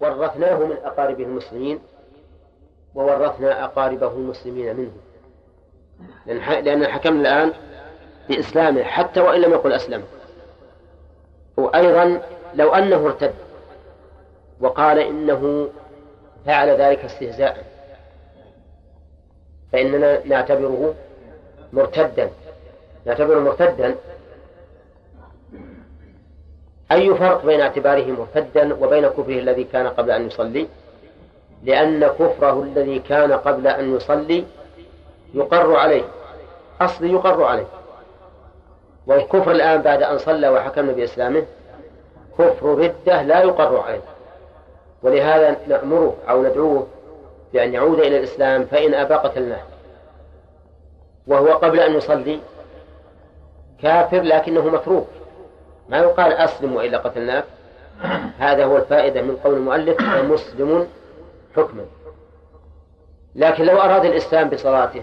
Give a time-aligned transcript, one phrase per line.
[0.00, 1.80] ورثناه من أقاربه المسلمين
[2.94, 4.92] وورثنا أقاربه المسلمين منه.
[6.60, 7.52] لأن حكمنا الآن
[8.28, 10.04] بإسلامه حتى وإن لم يقل أسلم.
[11.56, 12.22] وأيضا
[12.54, 13.34] لو أنه ارتد
[14.60, 15.68] وقال إنه
[16.46, 17.64] فعل ذلك استهزاء
[19.72, 20.94] فإننا نعتبره
[21.72, 22.30] مرتدا.
[23.06, 23.96] نعتبره مرتدا
[26.92, 30.68] أي فرق بين اعتباره مرتدا وبين كفره الذي كان قبل أن يصلي؟
[31.64, 34.44] لأن كفره الذي كان قبل أن يصلي
[35.34, 36.04] يقر عليه.
[36.80, 37.66] أصلي يقر عليه.
[39.06, 41.42] والكفر الآن بعد أن صلى وحكمنا بإسلامه
[42.38, 44.02] كفر ردة لا يقر عليه.
[45.02, 46.86] ولهذا نأمره أو ندعوه
[47.52, 49.62] بأن يعود إلى الإسلام فإن أبى قتلناه
[51.26, 52.40] وهو قبل أن يصلي
[53.82, 55.06] كافر لكنه متروك
[55.88, 57.44] ما يقال أسلم وإلا قتلناك؟
[58.38, 60.86] هذا هو الفائدة من قول المؤلف مسلم
[61.56, 61.84] حكما
[63.34, 65.02] لكن لو أراد الإسلام بصلاته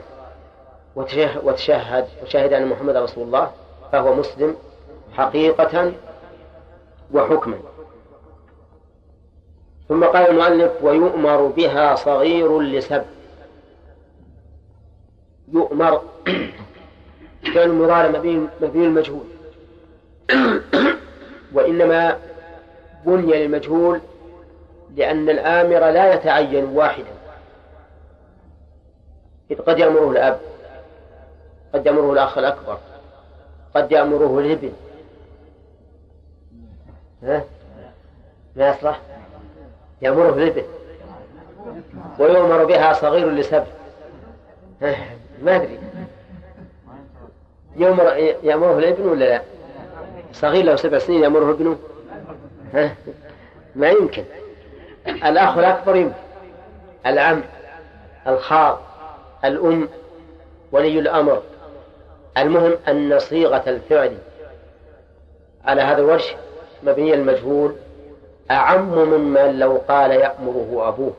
[1.43, 3.51] وتشهد وشهد أن محمد رسول الله
[3.91, 4.55] فهو مسلم
[5.13, 5.93] حقيقة
[7.13, 7.57] وحكما.
[9.89, 13.03] ثم قال المؤلف ويؤمر بها صغير لسب.
[15.53, 16.01] يؤمر
[17.53, 18.09] كان المضارع
[18.61, 19.34] مبني المجهول.
[21.53, 22.17] وإنما
[23.05, 24.01] بني للمجهول
[24.95, 27.11] لأن الآمر لا يتعين واحدا.
[29.51, 30.39] إذ قد يأمره الأب
[31.73, 32.77] قد يأمره الأخ الأكبر
[33.75, 34.73] قد يأمره الابن.
[37.23, 37.43] ها؟
[38.55, 39.01] ما يصلح.
[40.01, 40.63] يأمره الابن.
[42.19, 43.65] ويؤمر بها صغير لسبع.
[45.41, 45.79] ما أدري.
[47.77, 49.41] يأمر يأمره الابن ولا لا؟
[50.35, 51.77] صغير له سبع سنين يأمره ابنه؟
[52.73, 52.95] ها؟
[53.75, 54.23] ما يمكن.
[55.07, 56.15] الأخ الأكبر يمكن.
[57.05, 57.43] العم
[58.27, 58.77] الخال
[59.45, 59.89] الأم
[60.71, 61.41] ولي الأمر.
[62.37, 64.17] المهم أن صيغة الفعل
[65.65, 66.35] على هذا الوجه
[66.83, 67.75] مبني المجهول.
[68.51, 71.13] أعم ممن لو قال يأمره أبوه.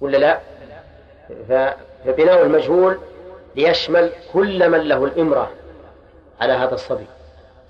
[0.00, 0.38] ولا لا؟
[2.04, 2.98] فبناء المجهول
[3.56, 5.50] ليشمل كل من له الإمرة
[6.40, 7.06] على هذا الصبي.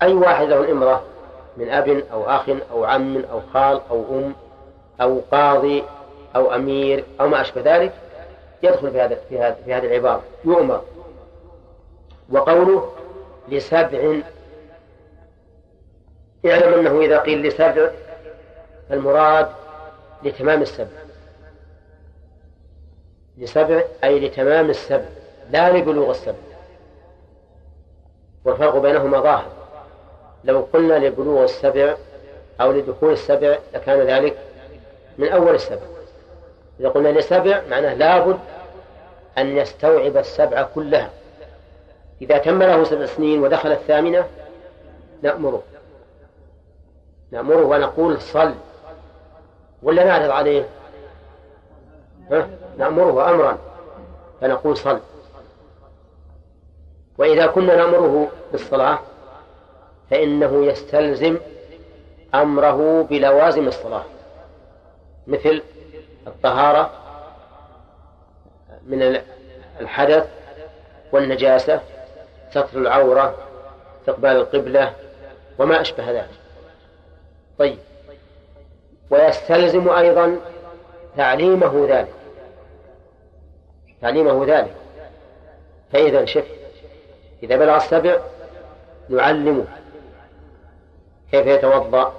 [0.01, 1.03] أي واحد له الإمرة
[1.57, 4.35] من أب أو أخ أو عم أو خال أو أم
[5.01, 5.83] أو قاضي
[6.35, 7.93] أو أمير أو ما أشبه ذلك
[8.63, 10.81] يدخل في هذا في هذه العبارة يؤمر.
[12.29, 12.91] وقوله
[13.49, 14.21] لسبع
[16.45, 17.89] اعلم أنه إذا قيل لسبع
[18.89, 19.49] فالمراد
[20.23, 20.99] لتمام السبع.
[23.37, 25.05] لسبع أي لتمام السبع.
[25.51, 26.33] لا لبلوغ السبع.
[28.45, 29.58] والفرق بينهما ظاهر.
[30.43, 31.95] لو قلنا لبلوغ السبع
[32.61, 34.37] أو لدخول السبع لكان ذلك
[35.17, 35.81] من أول السبع.
[36.79, 38.39] إذا قلنا لسبع معناه لابد
[39.37, 41.09] أن يستوعب السبع كلها.
[42.21, 44.27] إذا تم له سبع سنين ودخل الثامنة
[45.21, 45.63] نأمره.
[47.31, 48.53] نأمره ونقول صل.
[49.83, 50.65] ولا نعرض عليه؟
[52.31, 53.57] ها؟ نأمره أمرا
[54.41, 54.99] فنقول صل.
[57.17, 58.99] وإذا كنا نأمره بالصلاة
[60.09, 61.37] فإنه يستلزم
[62.35, 64.03] أمره بلوازم الصلاة.
[65.27, 65.61] مثل
[66.27, 66.91] الطهارة
[68.87, 69.21] من
[69.81, 70.29] الحدث
[71.11, 71.81] والنجاسة
[72.49, 73.37] ستر العورة
[74.01, 74.93] استقبال القبلة
[75.59, 76.39] وما أشبه ذلك.
[77.59, 77.77] طيب.
[79.09, 80.39] ويستلزم أيضا
[81.17, 82.13] تعليمه ذلك.
[84.01, 84.75] تعليمه ذلك.
[85.93, 86.45] فإذا شف
[87.43, 88.17] إذا بلغ السبع
[89.09, 89.65] نعلمه.
[91.31, 92.13] كيف يتوضأ؟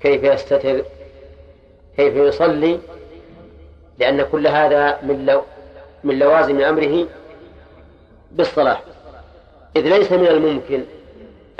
[0.00, 0.84] كيف يستتر؟
[1.96, 2.80] كيف يصلي؟
[3.98, 5.42] لأن كل هذا من لو
[6.04, 7.06] من لوازم أمره
[8.32, 8.78] بالصلاة.
[9.76, 10.84] إذ ليس من الممكن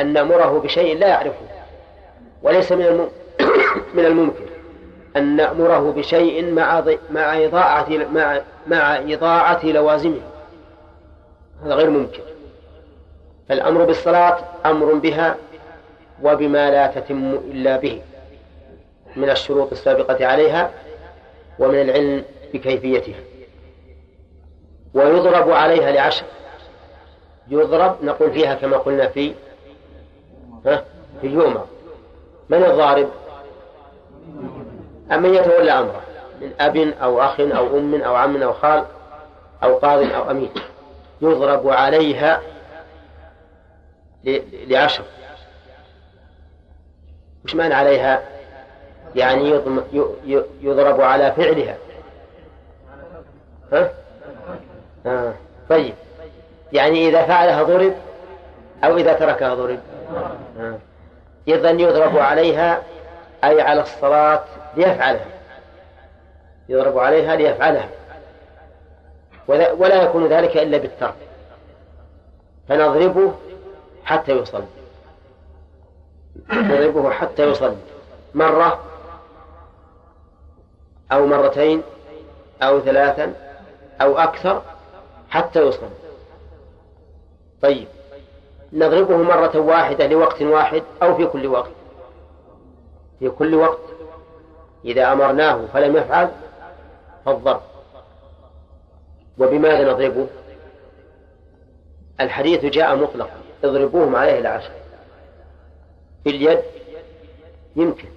[0.00, 1.46] أن نأمره بشيء لا يعرفه
[2.42, 3.08] وليس من
[3.94, 4.44] من الممكن
[5.16, 10.20] أن نأمره بشيء مع مع إضاعة مع مع إضاعة لوازمه.
[11.64, 12.20] هذا غير ممكن.
[13.48, 15.36] فالأمر بالصلاة أمر بها
[16.24, 18.02] وبما لا تتم إلا به
[19.16, 20.70] من الشروط السابقة عليها
[21.58, 22.24] ومن العلم
[22.54, 23.20] بكيفيتها.
[24.94, 26.24] ويضرب عليها لعشر.
[27.48, 29.34] يضرب نقول فيها كما قلنا في
[30.66, 30.84] ها
[31.20, 31.66] في يومر.
[32.48, 33.08] من الضارب؟
[35.10, 36.02] من يتولى أمره.
[36.40, 38.84] من أب أو أخ أو أم أو عم أو خال
[39.62, 40.50] أو قاض أو أمين.
[41.22, 42.40] يضرب عليها
[44.66, 45.04] لعشر.
[47.44, 48.22] وش معنى عليها؟
[49.14, 49.60] يعني
[50.62, 51.76] يضرب على فعلها.
[53.72, 53.90] ها؟
[55.06, 55.32] آه.
[55.68, 55.94] طيب.
[56.72, 57.94] يعني إذا فعلها ضرب
[58.84, 59.80] أو إذا تركها ضرب.
[60.60, 60.78] آه.
[61.48, 62.82] إذن يضرب عليها
[63.44, 64.44] أي على الصلاة
[64.76, 65.26] ليفعلها.
[66.68, 67.88] يضرب عليها ليفعلها.
[69.48, 71.14] ولا يكون ذلك إلا بالترك.
[72.68, 73.34] فنضربه
[74.04, 74.79] حتى يصلي.
[76.52, 77.76] نضربه حتى يصلي
[78.34, 78.78] مرة
[81.12, 81.82] أو مرتين
[82.62, 83.34] أو ثلاثا
[84.00, 84.62] أو أكثر
[85.30, 85.90] حتى يصلي
[87.62, 87.88] طيب.
[88.72, 91.70] نضربه مرة واحدة لوقت واحد أو في كل وقت.
[93.18, 93.78] في كل وقت.
[94.84, 96.30] إذا أمرناه فلم يفعل
[97.26, 97.60] فالضرب.
[99.38, 100.26] وبماذا نضربه؟
[102.20, 103.40] الحديث جاء مطلقا.
[103.64, 104.79] اضربوهم عليه العشر.
[106.24, 106.60] باليد
[107.76, 108.08] يمكن.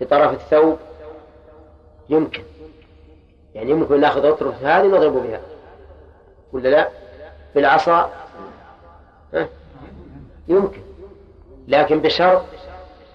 [0.00, 0.78] بطرف الثوب
[2.08, 2.42] يمكن.
[3.54, 5.40] يعني يمكن نأخذ أطرف هذه نضرب بها.
[6.52, 6.88] ولا لا؟
[7.54, 8.10] بالعصا
[10.48, 10.80] يمكن.
[11.68, 12.44] لكن بشرط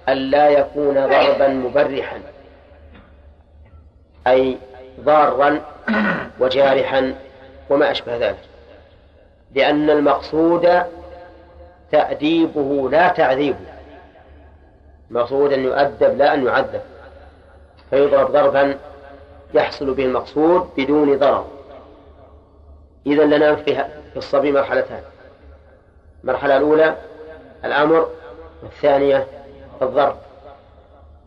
[0.09, 2.21] أن لا يكون ضربا مبرحا.
[4.27, 4.57] أي
[4.99, 5.61] ضارا
[6.39, 7.15] وجارحا
[7.69, 8.39] وما أشبه ذلك.
[9.55, 10.83] لأن المقصود
[11.91, 13.76] تأديبه لا تعذيبه.
[15.11, 16.81] المقصود أن يؤدب لا أن يعذب.
[17.89, 18.77] فيضرب ضربا
[19.53, 21.47] يحصل به المقصود بدون ضرر.
[23.05, 23.85] إذا لنا في
[24.17, 25.01] الصبي مرحلتان.
[26.23, 26.95] المرحلة الأولى
[27.65, 28.09] الأمر
[28.63, 29.27] والثانية
[29.81, 30.15] الضرب.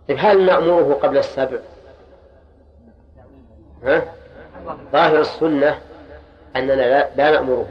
[0.08, 1.58] طيب هل نأمره قبل السبع؟
[3.84, 4.02] ها؟
[4.92, 5.78] ظاهر السنة
[6.56, 7.66] أننا لا, لا نأمره.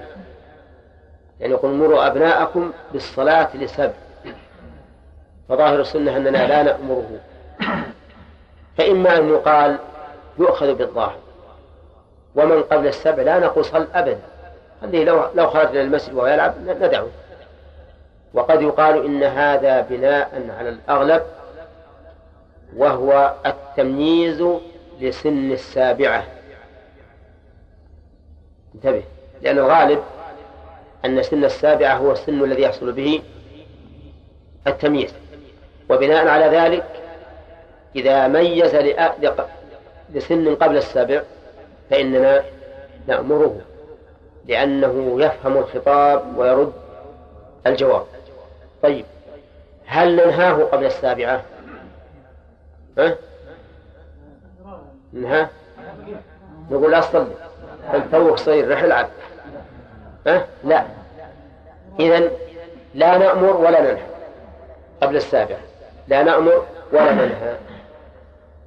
[1.39, 3.93] يعني يقول مروا أبناءكم بالصلاة لسبع.
[5.49, 7.19] فظاهر السنة أننا لا نأمره.
[8.77, 9.77] فإما أن يقال
[10.39, 11.17] يؤخذ بالظاهر
[12.35, 14.19] ومن قبل السبع لا نقول صل أبدا
[14.81, 17.07] خليه لو لو خرج إلى المسجد وهو يلعب ندعه
[18.33, 21.21] وقد يقال إن هذا بناء على الأغلب
[22.75, 24.43] وهو التمييز
[24.99, 26.23] لسن السابعة.
[28.75, 29.03] انتبه
[29.41, 30.03] لأن الغالب
[31.05, 33.21] أن سن السابعة هو السن الذي يحصل به
[34.67, 35.13] التمييز.
[35.89, 36.85] وبناء على ذلك
[37.95, 38.75] إذا ميز
[40.09, 41.21] لسن قبل السابع
[41.89, 42.43] فإننا
[43.07, 43.61] نأمره
[44.47, 46.73] لأنه يفهم الخطاب ويرد
[47.67, 48.05] الجواب.
[48.83, 49.05] طيب
[49.85, 51.43] هل ننهاه قبل السابعة؟
[52.97, 53.15] ها؟
[55.13, 55.49] ننهاه؟
[56.71, 57.27] نقول لا تصلي
[57.93, 59.09] انت توك صغير رح العب.
[60.27, 60.85] ها؟ لا.
[61.99, 62.31] إذا
[62.95, 64.03] لا نأمر ولا ننهى
[65.01, 65.59] قبل السابعة.
[66.09, 67.55] لا نأمر ولا ننهى.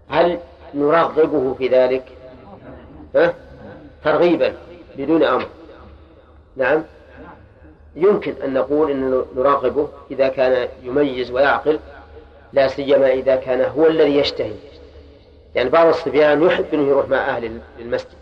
[0.08, 0.38] هل
[0.74, 2.04] نرغبه في ذلك؟
[3.16, 3.34] ها؟
[4.04, 4.52] ترغيبا
[4.96, 5.46] بدون أمر.
[6.56, 6.84] نعم.
[7.96, 11.78] يمكن أن نقول أن نراقبه إذا كان يميز ويعقل
[12.52, 14.54] لا سيما إذا كان هو الذي يشتهي.
[15.54, 18.16] يعني بعض الصبيان يحب أنه يروح مع أهل المسجد.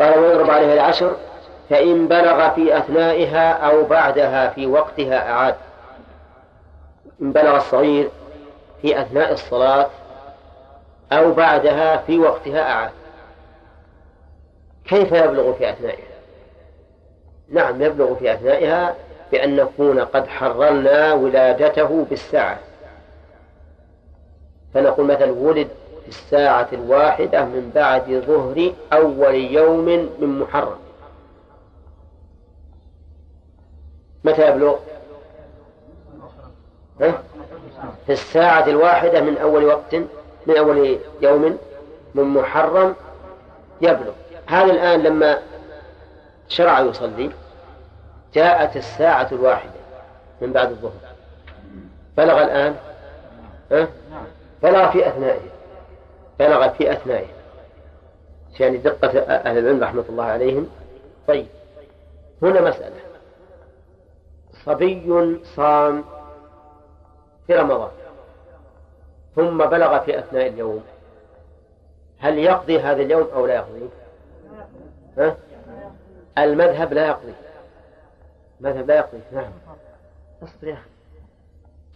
[0.00, 1.16] قال ويضرب عليها العشر
[1.70, 5.54] فإن بلغ في أثنائها أو بعدها في وقتها أعاد.
[7.20, 8.08] بلغ الصغير
[8.82, 9.86] في أثناء الصلاة
[11.12, 12.90] أو بعدها في وقتها أعاد.
[14.84, 16.16] كيف يبلغ في أثنائها؟
[17.48, 18.94] نعم يبلغ في أثنائها
[19.32, 22.58] بأن نكون قد حررنا ولادته بالساعة.
[24.74, 25.68] فنقول مثلا ولد
[26.02, 29.84] في الساعة الواحدة من بعد ظهر أول يوم
[30.20, 30.78] من محرم.
[34.24, 34.76] متى يبلغ؟
[36.98, 39.94] في الساعة الواحدة من أول وقت
[40.46, 41.58] من أول يوم
[42.14, 42.94] من محرم
[43.80, 44.12] يبلغ.
[44.46, 45.38] هذا الآن لما
[46.48, 47.30] شرع يصلي
[48.34, 49.70] جاءت الساعة الواحدة
[50.40, 50.92] من بعد الظهر.
[52.16, 52.76] بلغ الآن؟
[53.72, 53.88] أه؟
[54.62, 55.40] بلغ في أثنائه.
[56.38, 57.26] بلغ في أثنائه.
[58.60, 60.70] يعني دقة أهل العلم رحمة الله عليهم.
[61.28, 61.46] طيب
[62.42, 62.96] هنا مسألة.
[64.64, 66.04] صبي صام
[67.46, 67.90] في رمضان.
[69.36, 70.84] ثم بلغ في أثناء اليوم.
[72.18, 73.88] هل يقضي هذا اليوم أو لا يقضي؟
[75.18, 75.36] ها؟
[76.38, 77.34] المذهب لا يقضي.
[78.60, 79.20] المذهب لا يقضي.
[79.32, 79.52] نعم.
[80.42, 80.80] اصبر يا أخي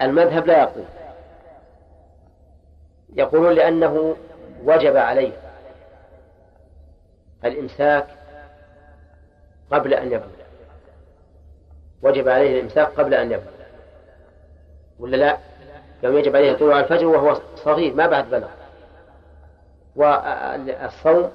[0.02, 0.85] المذهب لا يقضي.
[3.12, 4.16] يقولون لأنه
[4.64, 5.33] وجب عليه
[7.45, 8.07] الإمساك
[9.71, 10.40] قبل أن يبلغ.
[12.02, 13.60] وجب عليه الإمساك قبل أن يبلغ.
[15.00, 15.38] ولا لا؟
[16.02, 18.49] يوم يجب عليه طلوع الفجر وهو صغير ما بعد بلغ
[19.97, 21.30] والصوم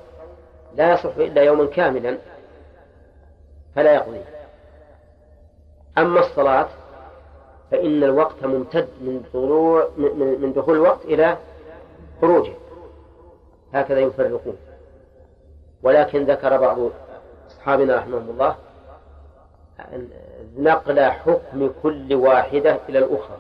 [0.76, 2.18] لا يصح إلا يوما كاملا
[3.76, 4.22] فلا يقضي.
[5.98, 6.68] أما الصلاة
[7.72, 9.90] فإن الوقت ممتد من طلوع
[10.40, 11.38] من دخول الوقت إلى
[12.22, 12.54] خروجه.
[13.74, 14.58] هكذا يفرقون
[15.84, 16.78] ولكن ذكر بعض
[17.48, 18.56] أصحابنا رحمهم الله
[20.58, 23.38] نقل حكم كل واحدة إلى الأخرى.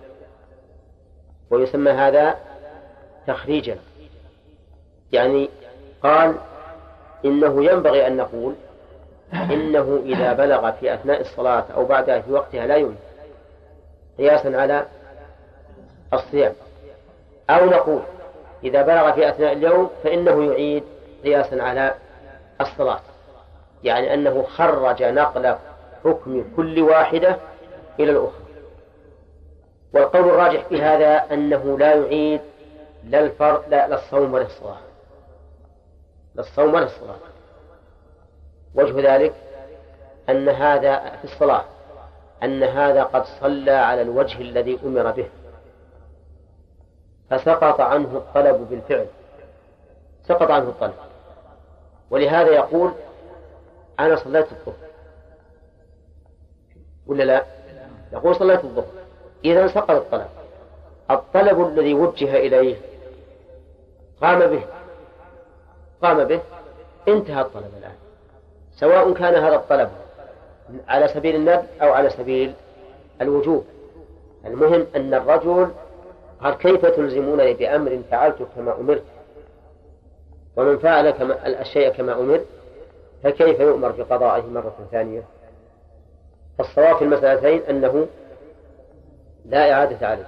[1.50, 2.36] ويسمى هذا
[3.28, 3.78] تخريجا.
[5.12, 5.50] يعني
[6.04, 6.36] قال
[7.26, 8.56] إنه ينبغي أن نقول
[9.34, 12.96] إنه إذا بلغ في أثناء الصلاة أو بعدها في وقتها لا يمكن
[14.18, 14.86] قياسا على
[16.14, 16.54] الصيام.
[17.50, 18.02] أو نقول
[18.64, 20.84] إذا بلغ في أثناء اليوم فإنه يعيد
[21.24, 21.94] قياسا على
[22.62, 23.00] الصلاة.
[23.84, 25.56] يعني أنه خرج نقل
[26.04, 27.38] حكم كل واحدة
[28.00, 28.45] إلى الأخرى.
[29.96, 32.42] والقول الراجح في هذا أنه لا يعيد
[33.04, 34.78] لا الفرق لا, لا الصوم ولا الصلاة.
[36.36, 37.18] لا الصوم ولا الصلاة.
[38.76, 39.34] وجه ذلك
[40.30, 41.64] أن هذا في الصلاة
[42.44, 45.30] أن هذا قد صلى على الوجه الذي أمر به.
[47.30, 49.08] فسقط عنه الطلب بالفعل.
[50.28, 50.94] سقط عنه الطلب.
[52.10, 52.94] ولهذا يقول
[54.00, 54.76] أنا صليت الظهر.
[57.08, 57.46] ولا لا؟
[58.14, 59.05] يقول صليت الظهر.
[59.46, 60.28] إذا سقط الطلب
[61.12, 62.76] الطلب الذي وجه إليه
[64.22, 64.64] قام به
[66.02, 66.42] قام به
[67.08, 67.96] انتهى الطلب الآن.
[68.76, 69.90] سواء كان هذا الطلب
[70.88, 72.54] على سبيل الندب أو على سبيل
[73.22, 73.66] الوجوب.
[74.46, 75.72] المهم أن الرجل
[76.42, 79.04] قال كيف تلزمونني بأمر فعلت كما أمرت؟
[80.58, 82.42] ومن فعل كما الشيء كما أمر
[83.24, 85.24] فكيف يؤمر بقضائه مرة ثانية؟
[86.58, 88.08] فالصواب في المسألتين أنه
[89.50, 90.28] لا إعادة عليه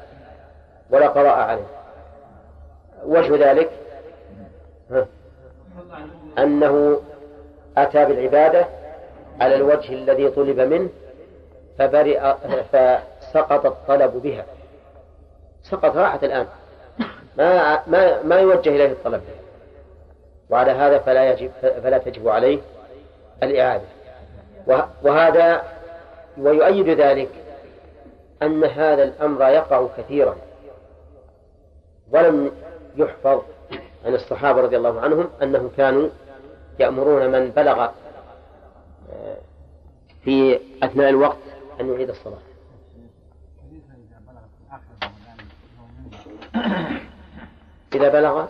[0.89, 1.67] ولا قضاء عليه.
[3.05, 3.69] وجه ذلك
[6.37, 7.01] أنه
[7.77, 8.67] أتى بالعبادة
[9.41, 10.89] على الوجه الذي طلب منه
[11.79, 12.33] فبرئ
[12.71, 14.45] فسقط الطلب بها.
[15.63, 16.47] سقط راحت الآن.
[17.37, 19.21] ما ما ما يوجه إليه الطلب.
[20.49, 21.51] وعلى هذا فلا يجب
[21.83, 22.59] فلا تجب عليه
[23.43, 23.85] الإعادة.
[25.03, 25.63] وهذا
[26.37, 27.29] ويؤيد ذلك
[28.41, 30.35] أن هذا الأمر يقع كثيرا.
[32.11, 32.51] ولم
[32.95, 33.41] يحفظ
[34.05, 36.09] عن الصحابة رضي الله عنهم أنهم كانوا
[36.79, 37.89] يأمرون من بلغ
[39.13, 39.37] آه،
[40.23, 41.37] في أثناء الوقت
[41.81, 42.39] أن يعيد الصلاة.
[47.95, 48.47] إذا بلغ؟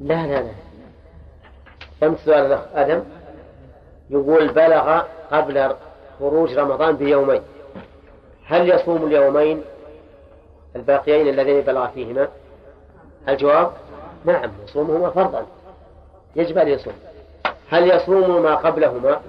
[0.00, 0.52] لا لا لا.
[2.00, 3.02] فهمت سؤال آدم؟
[4.10, 5.74] يقول بلغ قبل
[6.18, 7.42] خروج رمضان بيومين.
[8.46, 9.62] هل يصوم اليومين
[10.76, 12.28] الباقيين الذين بلغ فيهما؟
[13.28, 13.72] الجواب
[14.24, 15.46] نعم يصومهما فرضا.
[16.36, 16.94] يجب أن يصوم.
[17.70, 19.20] هل يصوم ما قبلهما؟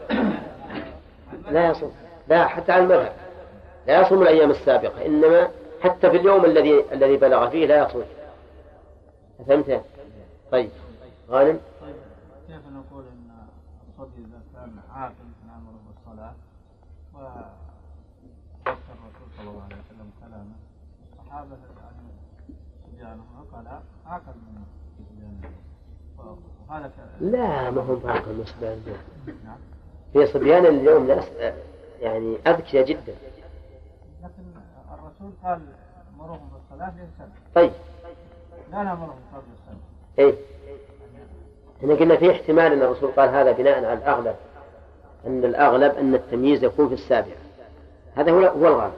[1.51, 1.91] لا يصوم.
[2.27, 3.11] لا حتى على المذهب.
[3.87, 5.49] لا يصوم الأيام السابقة إنما
[5.83, 8.05] حتى في اليوم الذي الذي بلغ فيه لا يصوم.
[9.47, 9.81] فهمت
[10.51, 10.69] طيب.
[11.29, 11.95] غانم؟ طيب
[12.47, 13.31] كيف نقول إن
[13.89, 15.13] الصبي إذا كان عاقل
[15.47, 16.33] نامره بالصلاة
[17.13, 17.17] و
[18.67, 20.55] الرسول صلى الله عليه وسلم كلامه
[21.11, 22.07] الصحابه يعني
[22.85, 23.23] صبيانه
[23.53, 23.67] قال
[24.05, 24.63] عاقل من
[26.69, 28.83] وهذا لا ما هم عاقل من صبيان
[29.45, 29.57] نعم.
[30.13, 31.25] في صبيان اليوم ناس
[32.01, 33.15] يعني أذكياء جدا.
[34.23, 34.43] لكن
[34.93, 35.61] الرسول قال
[36.17, 37.71] مرهم بالصلاة ليس طيب.
[38.71, 39.56] لا نامرهم قبل
[40.19, 40.33] إيه.
[41.79, 44.35] إحنا قلنا في احتمال أن الرسول قال هذا بناء على الأغلب
[45.27, 47.37] أن الأغلب أن التمييز يكون في السابعه
[48.15, 48.93] هذا هو هو الغالب.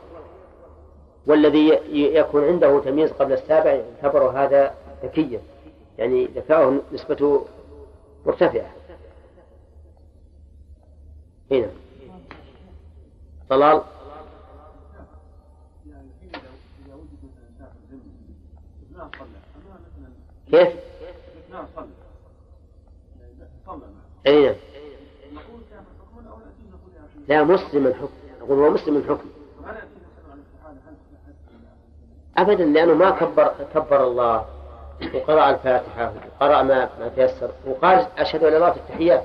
[1.27, 4.73] والذي يكون عنده تمييز قبل السابع يعتبر هذا
[5.03, 5.41] ذكيا
[5.97, 7.45] يعني ذكاؤه نسبته
[8.25, 8.71] مرتفعة.
[11.51, 11.69] هنا
[13.49, 13.81] طلال؟
[20.51, 20.88] كيف؟
[24.29, 24.55] أي
[27.27, 28.13] نعم لا مسلم الحكم.
[28.41, 29.29] أقول هو مسلم الحكم.
[32.37, 34.45] أبدا لأنه ما كبر كبر الله.
[35.15, 37.51] وقرأ الفاتحة وقرأ ما ما تيسر.
[37.67, 39.23] وقال أشهد أن لا إله في التحيات.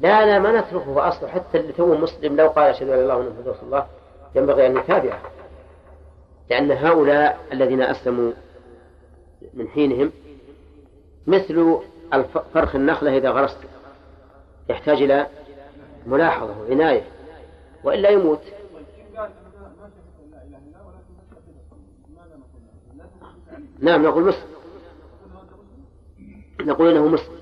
[0.00, 1.28] لا لا ما نتركه أصلا.
[1.28, 3.86] حتى اللي تو مسلم لو قال أشهد أن الله رسول الله
[4.34, 5.20] ينبغي أن يتابعه.
[6.50, 8.32] لأن هؤلاء الذين أسلموا
[9.54, 10.10] من حينهم
[11.26, 11.78] مثل
[12.54, 13.58] فرخ النخلة إذا غرست
[14.68, 15.26] يحتاج إلى
[16.06, 17.04] ملاحظة وعناية
[17.84, 18.40] وإلا يموت.
[23.78, 24.50] نعم نقول مسلم
[26.60, 27.40] نقول إنه مسلم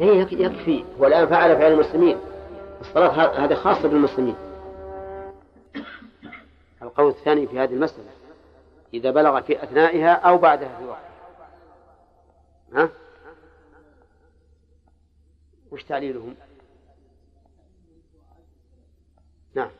[0.00, 0.84] إيه يكفي.
[1.00, 2.16] هو الان فعل فعل المسلمين.
[2.80, 4.34] الصلاة هذه خاصة بالمسلمين.
[6.82, 8.15] القول الثاني في هذه المسألة.
[8.96, 11.06] إذا بلغ في أثنائها أو بعدها في وقتها
[12.72, 12.88] ها؟
[15.72, 16.34] وش تعليلهم؟
[19.54, 19.70] نعم.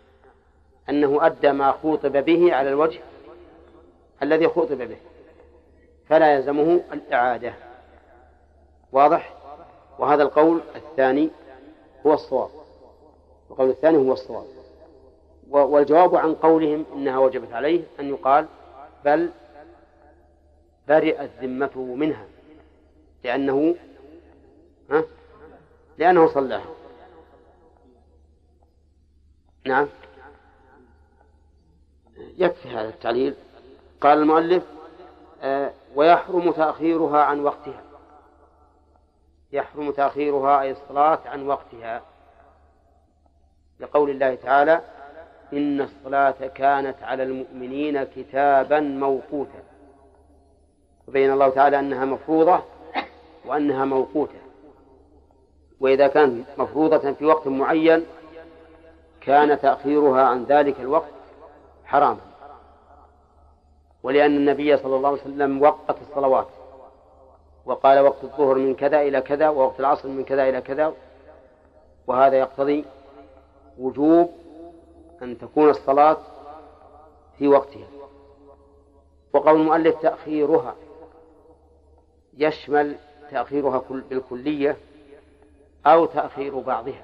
[0.89, 3.01] أنه أدى ما خوطب به على الوجه
[4.23, 4.97] الذي خوطب به.
[6.09, 7.55] فلا يلزمه الإعادة.
[8.93, 9.35] واضح؟
[9.99, 11.31] وهذا القول الثاني
[12.07, 12.51] هو الصواب.
[13.51, 14.47] القول الثاني هو الصواب.
[15.51, 18.47] والجواب عن قولهم إنها وجبت عليه أن يقال
[19.05, 19.31] بل
[20.89, 22.27] برئت ذمته منها
[23.25, 23.77] لأنه
[24.91, 25.05] ها؟
[25.99, 26.77] لأنه صلاها
[29.67, 29.89] نعم.
[32.17, 33.35] يكفي هذا التعليل.
[34.01, 34.65] قال المؤلف
[35.43, 37.83] آه ويحرم تأخيرها عن وقتها.
[39.53, 42.03] يحرم تأخيرها أي الصلاة عن وقتها.
[43.81, 44.81] لقول الله تعالى
[45.53, 49.63] إن الصلاة كانت على المؤمنين كتابا موقوتا.
[51.09, 52.61] وبين الله تعالى أنها مفروضة
[53.47, 54.39] وأنها موقوتة
[55.81, 58.05] وإذا كانت مفروضة في وقت معين
[59.21, 61.13] كان تأخيرها عن ذلك الوقت
[61.85, 62.21] حراما.
[64.03, 66.49] ولأن النبي صلى الله عليه وسلم وقت الصلوات.
[67.67, 70.93] وقال وقت الظهر من كذا إلى كذا ووقت العصر من كذا إلى كذا.
[72.07, 72.85] وهذا يقتضي
[73.79, 74.31] وجوب
[75.23, 76.17] أن تكون الصلاة
[77.39, 77.89] في وقتها.
[79.33, 80.75] وقول المؤلف تأخيرها
[82.37, 82.97] يشمل
[83.31, 84.77] تأخيرها بالكلية
[85.87, 87.03] أو تأخير بعضها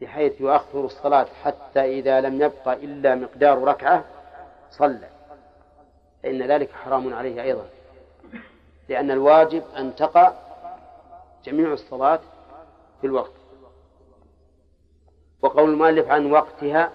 [0.00, 4.04] بحيث يؤخر الصلاة حتى إذا لم يبق إلا مقدار ركعة
[4.70, 5.08] صلى.
[6.22, 7.66] فإن ذلك حرام عليه أيضا
[8.88, 10.32] لأن الواجب أن تقع
[11.44, 12.20] جميع الصلاة
[13.00, 13.43] في الوقت.
[15.42, 16.92] وقول المؤلف عن وقتها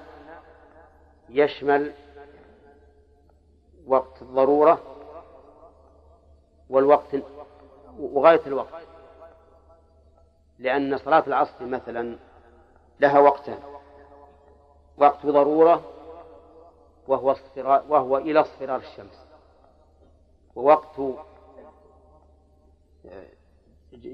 [1.30, 1.94] يشمل
[3.88, 4.82] وقت الضرورة
[6.70, 7.16] والوقت
[8.00, 8.84] وغاية الوقت.
[10.60, 12.18] لأن صلاة العصر مثلا
[13.00, 13.60] لها وقتان.
[14.98, 15.84] وقت ضرورة
[17.08, 19.26] وهو وهو إلى اصفرار الشمس.
[20.56, 21.02] ووقت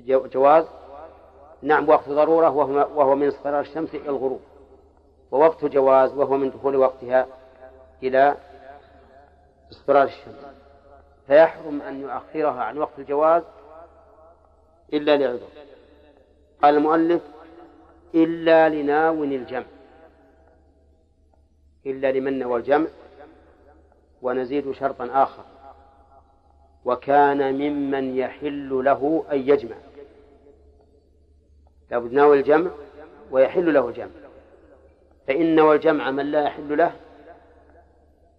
[0.07, 0.65] جواز
[1.61, 4.41] نعم وقت ضرورة وهو, وهو من اصفرار الشمس إلى الغروب.
[5.31, 7.27] ووقت جواز وهو من دخول وقتها
[8.03, 8.35] إلى
[9.71, 10.45] اصفرار الشمس.
[11.27, 13.43] فيحرم أن يؤخرها عن وقت الجواز
[14.93, 15.47] إلا لعذر.
[16.63, 17.21] قال المؤلف
[18.15, 19.65] إلا لناون الجمع.
[21.85, 22.87] إلا لمن نوى الجمع
[24.21, 25.43] ونزيد شرطا آخر.
[26.85, 29.75] وكان ممن يحل له أن يجمع.
[31.95, 32.71] لابد ناوي الجمع
[33.31, 34.08] ويحل له الجمع.
[35.27, 36.91] فإن نوى الجمع من لا يحل له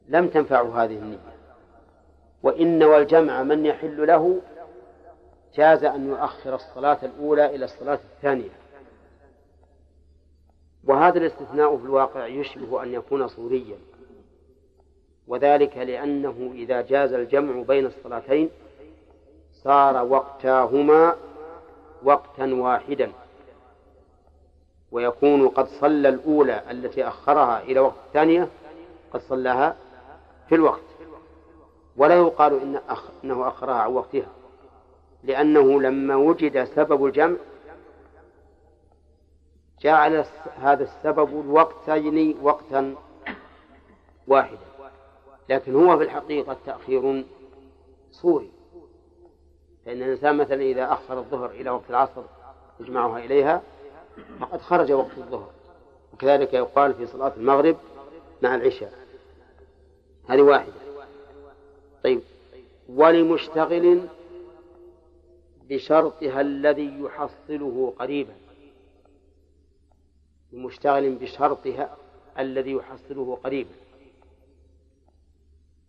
[0.08, 1.18] لم تنفعه هذه النية.
[2.42, 4.40] وإن نوى الجمع من يحل له
[5.54, 8.50] جاز أن يؤخر الصلاة الأولى إلى الصلاة الثانية.
[10.84, 13.76] وهذا الاستثناء في الواقع يشبه أن يكون صوريا.
[15.28, 18.50] وذلك لأنه إذا جاز الجمع بين الصلاتين
[19.52, 21.16] صار وقتاهما
[22.02, 23.12] وقتا واحدا.
[24.92, 28.48] ويكون قد صلى الأولى التي أخرها إلى وقت الثانية
[29.12, 29.76] قد صلاها
[30.48, 30.80] في الوقت.
[31.96, 34.28] ولا يقال إن أخ إنه أخرها عن وقتها
[35.24, 37.36] لأنه لما وجد سبب الجمع
[39.80, 40.24] جعل
[40.56, 42.94] هذا السبب الوقتين وقتا
[44.26, 44.66] واحدا
[45.48, 47.24] لكن هو في الحقيقة تأخير
[48.10, 48.50] صوري.
[49.86, 52.22] فإن الإنسان مثلا إذا أخر الظهر إلى وقت العصر
[52.80, 53.62] يجمعها إليها
[54.40, 55.50] فقد خرج وقت الظهر.
[56.12, 57.76] وكذلك يقال في صلاة المغرب
[58.42, 58.92] مع العشاء.
[60.28, 60.72] هذه واحدة.
[62.04, 62.20] طيب.
[62.88, 64.00] ولمشتغل
[65.68, 68.34] بشرطها الذي يحصله قريبا.
[70.52, 71.96] لمشتغل بشرطها
[72.38, 73.74] الذي يحصله قريبا.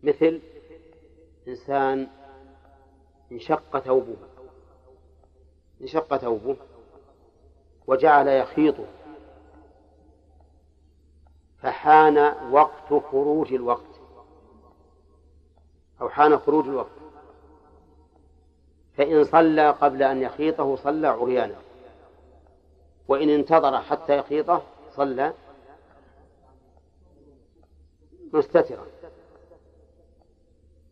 [0.02, 0.40] مثل
[1.48, 2.08] إنسان
[3.32, 4.16] انشق ثوبه.
[5.80, 6.56] انشق ثوبه.
[7.88, 8.84] وجعل يخيطه.
[11.62, 14.00] فحان وقت خروج الوقت.
[16.00, 16.90] أو حان خروج الوقت.
[18.96, 21.56] فإن صلى قبل أن يخيطه صلى عريانا.
[23.08, 25.32] وإن انتظر حتى يخيطه صلى
[28.32, 28.86] مستترا.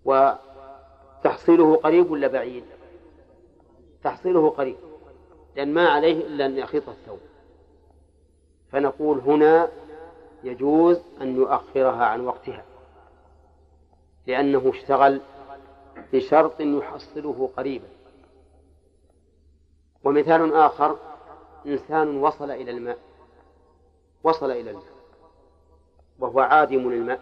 [0.05, 2.65] وتحصيله قريب ولا بعيد؟
[4.05, 4.96] تحصيله قريب.
[5.57, 7.19] لأن ما عليه إلا أن يخيط الثوب.
[8.73, 9.69] فنقول هنا
[10.45, 12.65] يجوز أن يؤخرها عن وقتها.
[14.27, 15.21] لأنه اشتغل
[16.13, 17.89] بشرط يحصله قريبا.
[20.05, 20.99] ومثال آخر
[21.67, 22.99] إنسان وصل إلى الماء
[24.25, 24.97] وصل إلى الماء
[26.19, 27.21] وهو عادم للماء.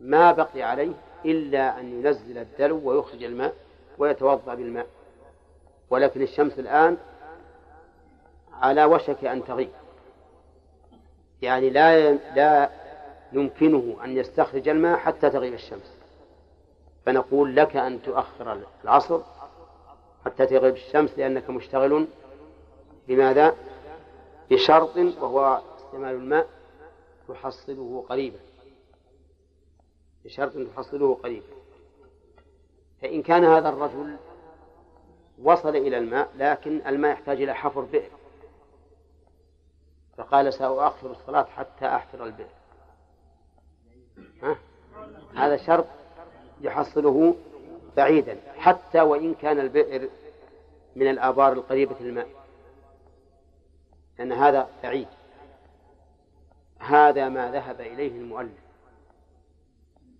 [0.00, 0.94] ما بقي عليه
[1.24, 3.54] إلا أن ينزل الدلو ويخرج الماء
[3.98, 4.86] ويتوضأ بالماء.
[5.92, 6.96] ولكن الشمس الآن
[8.52, 9.70] على وشك أن تغيب.
[11.42, 12.70] يعني لا لا
[13.32, 15.96] يمكنه أن يستخرج الماء حتى تغيب الشمس.
[17.06, 19.20] فنقول لك أن تؤخر العصر
[20.24, 22.06] حتى تغيب الشمس لأنك مشتغل
[23.08, 23.54] بماذا؟
[24.50, 26.46] بشرط وهو استعمال الماء
[27.28, 28.38] تحصله قريبا.
[30.24, 31.46] بشرط تحصله قريبا.
[33.02, 34.16] فإن كان هذا الرجل
[35.42, 38.10] وصل إلى الماء لكن الماء يحتاج إلى حفر بئر.
[40.16, 42.48] فقال سأؤخر الصلاة حتى أحفر البئر.
[44.42, 44.56] ها؟
[45.34, 45.86] هذا شرط
[46.60, 47.34] يحصله
[47.96, 50.08] بعيدا حتى وإن كان البئر
[50.96, 52.28] من الآبار القريبة للماء.
[54.18, 55.08] لأن هذا بعيد.
[56.78, 58.62] هذا ما ذهب إليه المؤلف.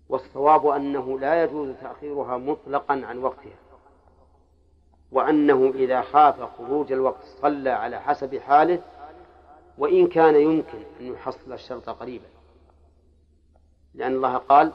[0.08, 3.61] والصواب أنه لا يجوز تأخيرها مطلقا عن وقتها.
[5.12, 8.78] وأنه إذا خاف خروج الوقت صلى على حسب حاله
[9.78, 12.26] وإن كان يمكن أن يحصل الشرط قريبا.
[13.94, 14.72] لأن الله قال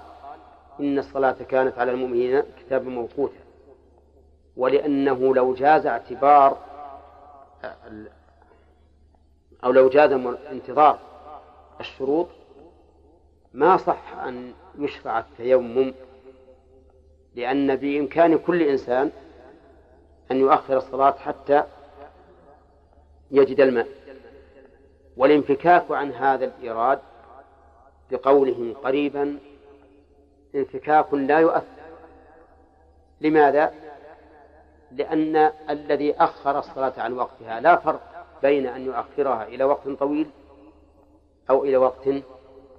[0.79, 3.39] إن الصلاة كانت على المؤمنين كتابا موقوتا.
[4.57, 6.57] ولأنه لو جاز اعتبار
[9.63, 10.11] أو لو جاز
[10.51, 10.99] انتظار
[11.79, 12.27] الشروط
[13.53, 15.93] ما صح أن يشرع التيمم
[17.35, 19.11] لأن بإمكان كل إنسان
[20.31, 21.63] أن يؤخر الصلاة حتى
[23.31, 23.87] يجد الماء.
[25.17, 26.99] والانفكاك عن هذا الإيراد
[28.11, 29.39] بقولهم قريبا
[30.55, 31.77] انفكاك لا يؤثر.
[33.21, 33.73] لماذا؟
[34.91, 40.29] لأن الذي أخر الصلاة عن وقتها لا فرق بين أن يؤخرها إلى وقت طويل
[41.49, 42.09] أو إلى وقت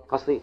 [0.08, 0.40] قصير.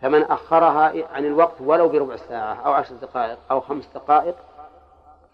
[0.00, 4.36] فمن أخرها عن الوقت ولو بربع ساعة أو عشر دقائق أو خمس دقائق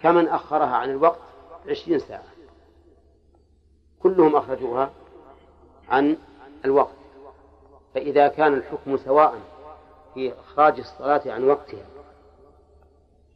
[0.03, 1.19] كمن أخرها عن الوقت
[1.69, 2.25] عشرين ساعة.
[4.03, 4.91] كلهم أخرجوها
[5.89, 6.17] عن
[6.65, 6.95] الوقت.
[7.95, 9.35] فإذا كان الحكم سواء
[10.15, 11.87] في إخراج الصلاة عن وقتها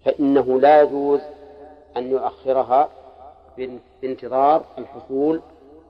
[0.04, 1.20] فإنه لا يجوز
[1.96, 2.88] أن يؤخرها
[4.02, 5.42] بانتظار الحصول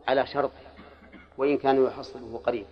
[0.08, 0.72] على شرطها
[1.38, 2.66] وإن كان يحصله قريب.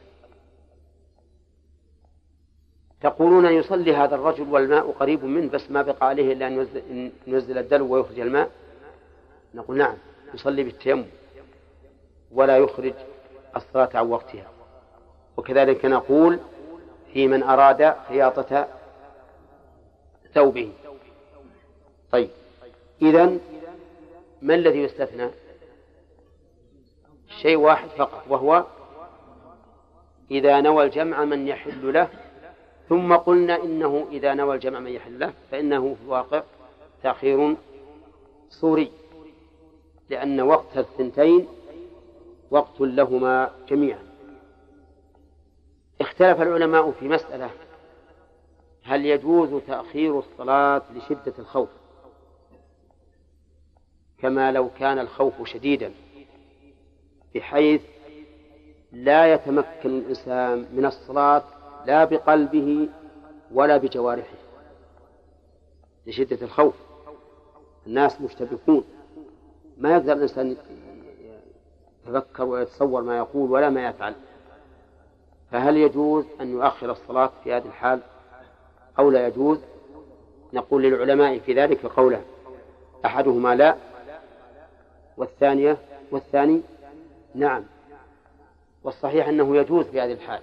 [3.05, 7.93] تقولون يصلي هذا الرجل والماء قريب منه بس ما بقى عليه إلا أن ينزل الدلو
[7.95, 8.51] ويخرج الماء؟
[9.55, 9.95] نقول نعم
[10.35, 11.05] يصلي بالتيمم
[12.33, 12.93] ولا يخرج
[13.57, 14.51] الصلاة عن وقتها.
[15.37, 16.39] وكذلك نقول
[17.13, 18.67] في من أراد خياطة
[20.35, 20.73] ثوبه.
[22.13, 22.31] طيب
[23.03, 23.39] إذا
[24.43, 25.31] ما الذي يستثنى؟
[27.43, 28.65] شيء واحد فقط وهو
[30.31, 32.09] إذا نوى الجمع من يحل له
[32.89, 36.43] ثم قلنا إنه إذا نوى الجمع من يحل له فإنه في الواقع
[37.03, 37.57] تأخير
[38.51, 38.91] صوري
[40.11, 41.47] لأن وقت الثنتين
[42.51, 44.03] وقت لهما جميعا.
[46.01, 47.51] اختلف العلماء في مسألة
[48.83, 51.69] هل يجوز تأخير الصلاة لشدة الخوف
[54.19, 55.93] كما لو كان الخوف شديدا
[57.35, 57.83] بحيث
[58.93, 61.45] لا يتمكن الإنسان من الصلاة
[61.87, 62.89] لا بقلبه
[63.53, 64.37] ولا بجوارحه
[66.07, 66.75] لشدة الخوف.
[67.87, 68.85] الناس مشتبكون.
[69.79, 70.57] ما يقدر الإنسان
[72.07, 74.15] يتفكر ويتصور ما يقول ولا ما يفعل.
[75.51, 78.01] فهل يجوز أن يؤخر الصلاة في هذه الحال؟
[78.99, 79.59] أو لا يجوز؟
[80.53, 82.23] نقول للعلماء في ذلك قوله
[83.05, 83.77] أحدهما لا
[85.17, 85.77] والثانية
[86.11, 86.63] والثاني
[87.35, 87.65] نعم.
[88.85, 90.41] والصحيح أنه يجوز في هذه الحال.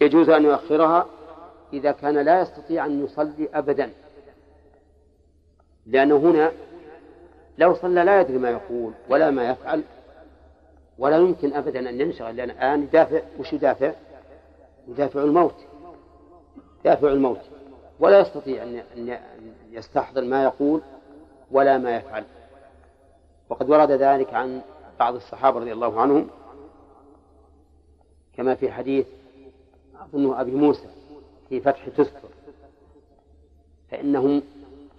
[0.00, 1.06] يجوز أن يؤخرها
[1.72, 3.92] إذا كان لا يستطيع أن يصلي أبدا.
[5.86, 6.52] لأنه هنا
[7.58, 9.82] لو صلى لا يدري ما يقول ولا ما يفعل
[10.98, 13.20] ولا يمكن أبدا أن ينشغل لأن الآن يدافع.
[13.38, 13.92] وش يدافع؟
[14.88, 15.54] يدافع الموت.
[16.84, 17.40] دافع الموت.
[18.00, 19.18] ولا يستطيع أن
[19.70, 20.80] يستحضر ما يقول
[21.50, 22.24] ولا ما يفعل.
[23.48, 24.60] وقد ورد ذلك عن
[25.00, 26.28] بعض الصحابة رضي الله عنهم
[28.36, 29.06] كما في حديث
[30.14, 30.88] أظنه أبي موسى
[31.48, 32.28] في فتح تستر
[33.90, 34.42] فإنهم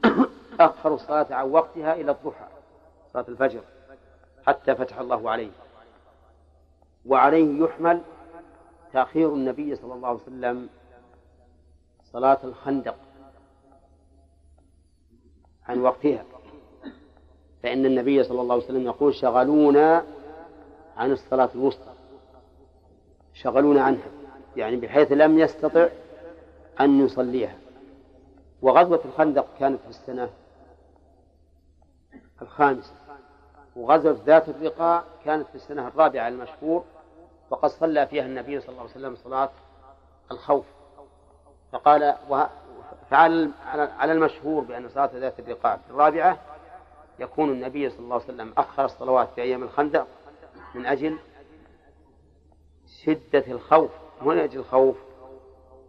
[0.60, 2.48] أخروا الصلاة عن وقتها إلى الضحى
[3.14, 3.62] صلاة الفجر
[4.48, 5.52] حتى فتح الله عليه.
[7.06, 8.02] وعليه يحمل
[8.94, 10.70] تأخير النبي صلى الله عليه وسلم
[12.04, 12.96] صلاة الخندق
[15.68, 16.26] عن وقتها.
[17.64, 20.04] فإن النبي صلى الله عليه وسلم يقول شغلونا
[20.98, 21.94] عن الصلاة الوسطى
[23.34, 24.21] شغلونا عنها.
[24.56, 25.88] يعني بحيث لم يستطع
[26.80, 27.56] أن يصليها.
[28.62, 30.30] وغزوة الخندق كانت في السنة
[32.42, 32.94] الخامسة.
[33.76, 36.84] وغزوة ذات الرقاع كانت في السنة الرابعة المشهور
[37.50, 39.50] وقد صلى فيها النبي صلى الله عليه وسلم صلاة
[40.32, 40.66] الخوف.
[41.72, 42.16] فقال
[43.10, 43.50] فعلى
[43.98, 46.38] على المشهور بأن صلاة ذات الرقاع في الرابعة
[47.20, 50.08] يكون النبي صلى الله عليه وسلم أخر الصلوات في أيام الخندق
[50.76, 51.18] من أجل
[53.04, 53.92] شدة الخوف.
[54.22, 54.96] من أجل الخوف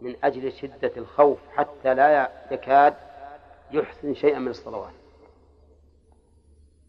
[0.00, 2.94] من أجل شدة الخوف حتى لا يكاد
[3.70, 4.92] يحسن شيئا من الصلوات.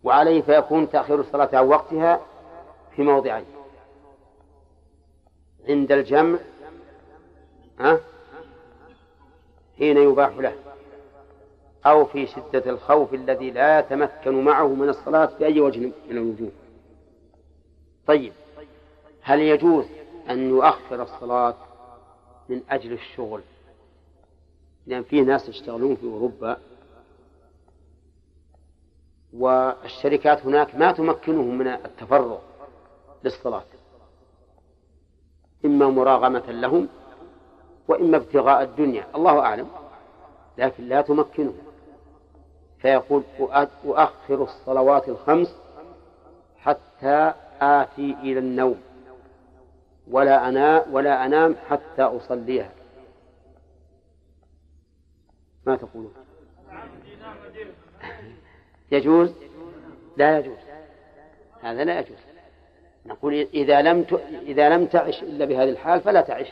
[0.03, 2.21] وعليه فيكون تأخير الصلاة عن وقتها
[2.95, 3.45] في موضعين.
[5.67, 6.39] عند الجمع
[7.79, 7.99] ها
[9.77, 10.55] حين يباح له.
[11.85, 16.51] أو في شدة الخوف الذي لا يتمكن معه من الصلاة بأي وجه من الوجوه.
[18.07, 18.33] طيب
[19.21, 19.85] هل يجوز
[20.29, 21.55] أن يؤخر الصلاة
[22.49, 23.41] من أجل الشغل.
[24.87, 26.57] لأن في ناس يشتغلون في أوروبا
[29.33, 32.39] والشركات هناك ما تمكنهم من التفرغ
[33.23, 33.63] للصلاة.
[35.65, 36.87] إما مراغمة لهم
[37.87, 39.07] وإما ابتغاء الدنيا.
[39.15, 39.67] الله أعلم.
[40.57, 41.57] لكن لا تمكنهم.
[42.77, 45.55] فيقول أؤخر الصلوات الخمس
[46.57, 48.81] حتى آتي إلى النوم.
[50.11, 52.71] ولا أنا ولا أنام حتى أصليها.
[55.65, 56.13] ما تقولون؟
[58.91, 59.33] يجوز؟
[60.17, 60.57] لا يجوز.
[61.61, 62.17] هذا لا يجوز.
[63.05, 64.13] نقول إذا لم ت...
[64.41, 66.47] إذا لم تعش إلا بهذه الحال فلا تعش.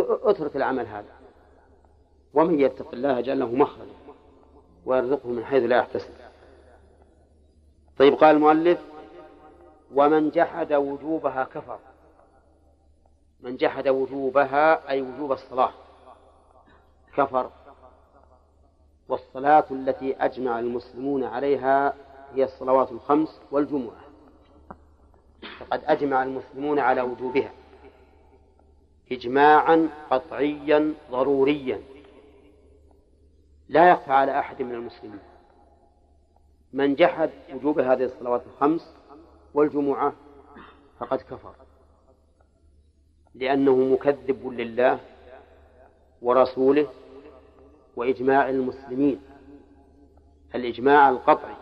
[0.00, 1.12] أترك العمل هذا.
[2.34, 3.92] ومن يتق الله جعل له مخرجا
[4.84, 6.14] ويرزقه من حيث لا يحتسب.
[7.98, 8.78] طيب قال المؤلف
[9.94, 11.78] ومن جحد وجوبها كفر.
[13.40, 15.72] من جحد وجوبها أي وجوب الصلاة.
[17.16, 17.50] كفر.
[19.08, 21.94] والصلاة التي أجمع المسلمون عليها
[22.34, 24.02] هي الصلوات الخمس والجمعة.
[25.58, 27.52] فقد أجمع المسلمون على وجوبها.
[29.12, 31.82] إجماعا قطعيا ضروريا.
[33.68, 35.20] لا يخفى على أحد من المسلمين.
[36.72, 38.94] من جحد وجوب هذه الصلوات الخمس
[39.54, 40.12] والجمعة
[40.98, 41.54] فقد كفر.
[43.34, 44.98] لأنه مكذب لله
[46.22, 46.88] ورسوله
[47.96, 49.20] وإجماع المسلمين.
[50.54, 51.54] الإجماع القطعي.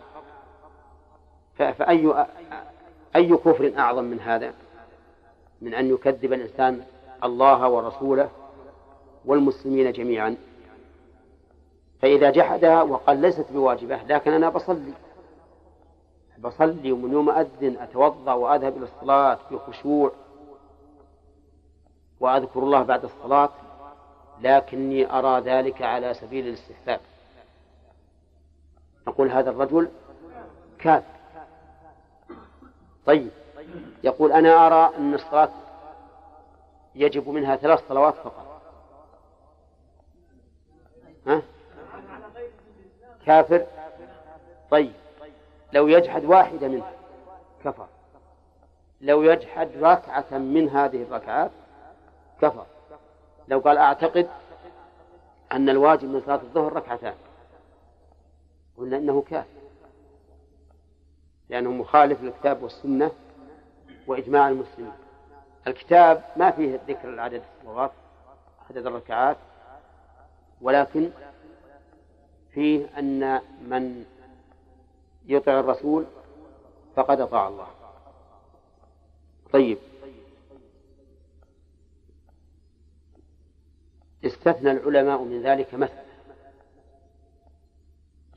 [1.55, 2.25] فأي
[3.15, 4.53] أي كفر أعظم من هذا؟
[5.61, 6.83] من أن يكذب الإنسان
[7.23, 8.29] الله ورسوله
[9.25, 10.37] والمسلمين جميعا.
[12.01, 14.93] فإذا جحدها وقال ليست بواجبة لكن أنا بصلي.
[16.43, 20.11] بصلي ومن يوم أذن أتوضأ وأذهب إلى الصلاة بخشوع
[22.19, 23.49] وأذكر الله بعد الصلاة
[24.41, 26.99] لكني أرى ذلك على سبيل الاستحباب.
[29.07, 29.89] نقول هذا الرجل
[30.79, 31.21] كافر
[33.05, 33.31] طيب
[34.03, 35.49] يقول أنا أرى أن الصلاة
[36.95, 38.61] يجب منها ثلاث صلوات فقط.
[41.27, 41.41] ها؟
[43.25, 43.65] كافر؟
[44.71, 45.00] طيب.
[45.73, 46.91] لو يجحد واحدة منها.
[47.63, 47.87] كفر.
[49.01, 51.51] لو يجحد ركعة من هذه الركعات
[52.41, 52.65] كفر.
[53.47, 54.29] لو قال أعتقد
[55.51, 57.13] أن الواجب من صلاة الظهر ركعتان.
[58.77, 59.47] قلنا إنه كافر.
[61.49, 63.11] لأنه مخالف للكتاب والسنة
[64.07, 64.93] وإجماع المسلمين.
[65.67, 67.91] الكتاب ما فيه ذكر العدد الصلوات
[68.69, 69.37] عدد الركعات
[70.61, 71.09] ولكن
[72.53, 74.05] فيه أن من
[75.25, 76.05] يطع الرسول
[76.95, 77.67] فقد أطاع الله.
[79.53, 79.77] طيب.
[84.25, 86.03] استثنى العلماء من ذلك مثلا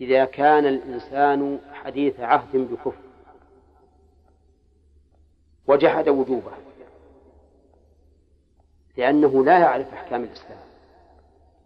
[0.01, 2.94] إذا كان الإنسان حديث عهد بكفر
[5.66, 6.53] وجحد وجوبه
[8.97, 10.64] لأنه لا يعرف أحكام الإسلام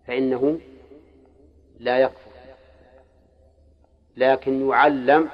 [0.07, 0.61] فإنه
[1.79, 2.28] لا يكفر.
[4.19, 5.29] لكن يعلم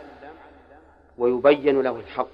[1.19, 2.29] ويبين له الحق.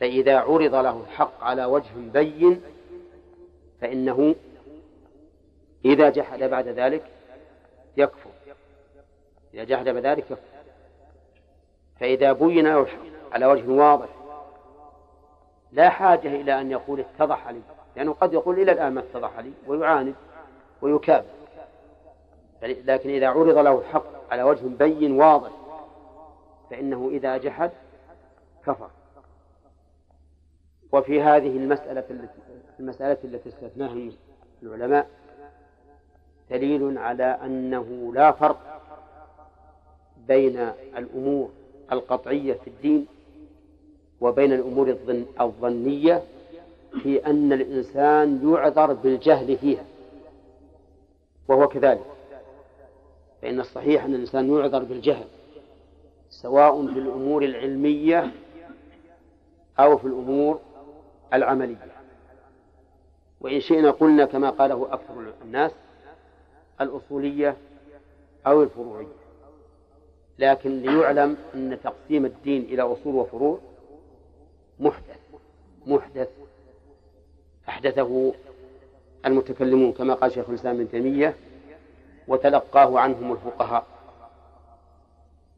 [0.00, 2.62] فإذا عرض له الحق على وجه بين
[3.80, 4.34] فإنه
[5.84, 7.04] إذا جحد بعد ذلك
[7.96, 8.30] يكفر.
[9.54, 10.36] إذا جحد بعد ذلك يكفر.
[12.00, 14.08] فإذا بين له الحق على وجه واضح
[15.72, 17.60] لا حاجة إلى أن يقول اتضح لي
[17.96, 20.14] لأنه قد يقول إلى الآن ما اتضح لي ويعاند
[20.82, 21.24] ويكابر.
[22.62, 25.50] لكن إذا عرض له الحق على وجه بين واضح
[26.70, 27.70] فإنه إذا جحد
[28.66, 28.90] كفر.
[30.92, 32.34] وفي هذه المسألة التي
[32.80, 34.10] المسألة التي استثناها
[34.62, 35.08] العلماء
[36.50, 38.80] دليل على أنه لا فرق
[40.28, 40.58] بين
[40.96, 41.50] الأمور
[41.92, 43.06] القطعية في الدين
[44.20, 46.22] وبين الأمور الظن الظنية
[47.02, 49.84] في أن الإنسان يعذر بالجهل فيها
[51.48, 52.13] وهو كذلك.
[53.44, 55.24] فإن الصحيح أن الإنسان يعذر بالجهل
[56.30, 58.32] سواء في الأمور العلمية
[59.78, 60.60] أو في الأمور
[61.34, 61.86] العملية.
[63.40, 65.70] وإن شئنا قلنا كما قاله أكثر الناس
[66.80, 67.56] الأصولية
[68.46, 69.06] أو الفروعية.
[70.38, 73.58] لكن ليعلم أن تقسيم الدين إلى أصول وفروع
[74.80, 75.18] محدث
[75.86, 76.28] محدث
[77.68, 78.32] أحدثه
[79.26, 81.34] المتكلمون كما قال شيخ الإسلام ابن تيمية
[82.28, 83.86] وتلقاه عنهم الفقهاء.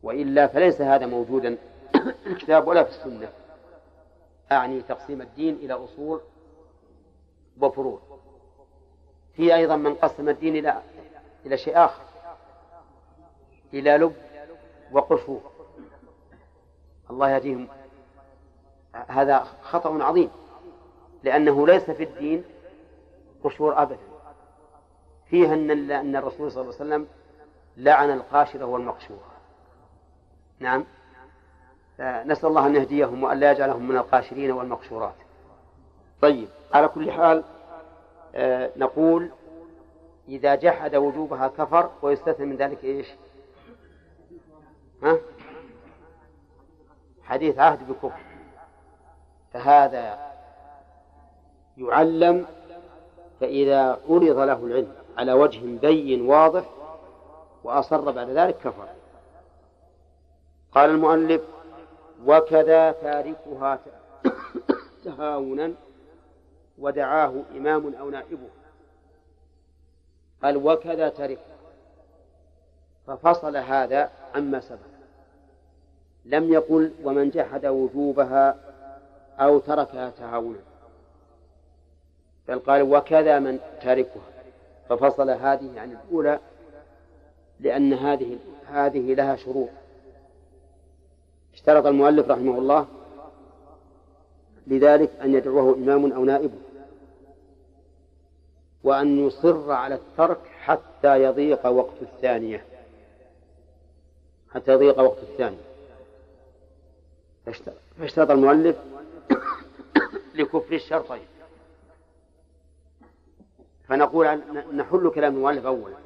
[0.02, 1.56] وإلا فليس هذا موجودا.
[2.24, 3.28] في الكتاب ولا في السنة.
[4.52, 6.20] أعني تقسيم الدين إلى أصول
[7.60, 7.98] وفروع.
[9.34, 10.82] في أيضا من قسم الدين إلى
[11.46, 12.02] إلى شيء آخر.
[13.74, 14.16] إلى لب
[14.92, 15.40] وقشور
[17.10, 17.68] الله يهديهم.
[19.08, 20.30] هذا خطأ عظيم.
[21.22, 22.44] لأنه ليس في الدين
[23.44, 24.15] قشور أبدا.
[25.30, 27.06] فيها أن أن الرسول صلى الله عليه وسلم
[27.76, 29.32] لعن القاشرة والمقشورة.
[30.58, 30.84] نعم.
[32.00, 35.14] نسأل الله أن يهديهم وأن لا يجعلهم من القاشرين والمقشورات.
[36.22, 37.44] طيب على كل حال
[38.34, 39.30] آه نقول
[40.28, 43.06] إذا جحد وجوبها كفر ويستثنى من ذلك إيش؟
[45.02, 45.18] ها؟
[47.22, 48.20] حديث عهد بكفر.
[49.52, 50.32] فهذا
[51.76, 52.46] يعلم
[53.40, 56.64] فإذا عرض له العلم على وجه بين واضح
[57.64, 58.88] وأصر بعد ذلك كفر.
[60.72, 61.42] قال المؤلف
[62.26, 63.78] وكذا تاركها
[65.04, 65.72] تهاونا
[66.78, 68.48] ودعاه إمام أو نائبه.
[70.42, 71.56] قال وكذا تاركها.
[73.06, 74.78] ففصل هذا عما سبق.
[76.24, 78.56] لم يقل ومن جحد وجوبها
[79.40, 80.58] أو تركها تهاونا.
[82.48, 84.35] بل قال وكذا من تاركها.
[84.88, 86.40] ففصل هذه عن الأولى
[87.60, 89.68] لأن هذه هذه لها شروط.
[91.54, 92.86] اشترط المؤلف رحمه الله
[94.66, 96.58] لذلك أن يدعوه إمام أو نائبه
[98.84, 102.64] وأن يصر على الترك حتى يضيق وقت الثانية.
[104.50, 105.66] حتى يضيق وقت الثانية.
[107.98, 108.76] فاشترط المؤلف
[110.36, 111.35] لكفر الشرطين.
[113.88, 114.26] فنقول
[114.74, 115.96] نحل كلام المؤلف أولا.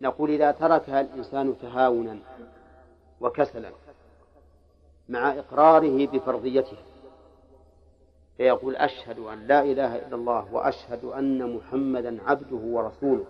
[0.00, 2.18] نقول إذا تركها الإنسان تهاونا
[3.20, 3.70] وكسلا
[5.08, 6.78] مع إقراره بفرضيتها
[8.36, 13.24] فيقول أشهد أن لا إله إلا الله وأشهد أن محمدا عبده ورسوله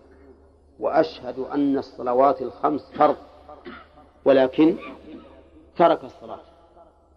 [0.81, 3.17] وأشهد أن الصلوات الخمس فرض.
[4.25, 4.77] ولكن
[5.77, 6.41] ترك الصلاة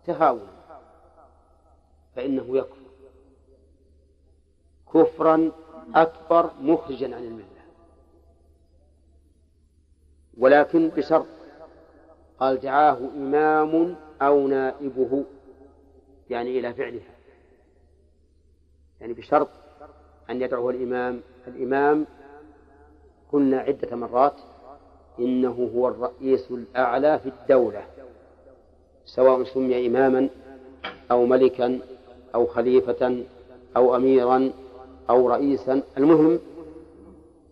[0.06, 0.52] تهاونا
[2.16, 2.81] فإنه يكفر.
[4.94, 5.52] كفرا
[5.96, 7.46] أكبر مخرجا عن الملة.
[10.38, 11.26] ولكن بشرط
[12.40, 15.26] قال دعاه إمام أو نائبه
[16.30, 17.12] يعني إلى فعلها.
[19.02, 19.50] يعني بشرط
[20.30, 22.06] أن يدعوه الإمام الإمام
[23.32, 24.36] قلنا عدة مرات
[25.20, 27.86] إنه هو الرئيس الأعلى في الدولة
[29.06, 30.30] سواء سمي إماما
[31.12, 31.80] أو ملكا
[32.36, 33.24] أو خليفة
[33.78, 34.52] أو أميرا
[35.12, 35.82] أو رئيسا.
[35.98, 36.40] المهم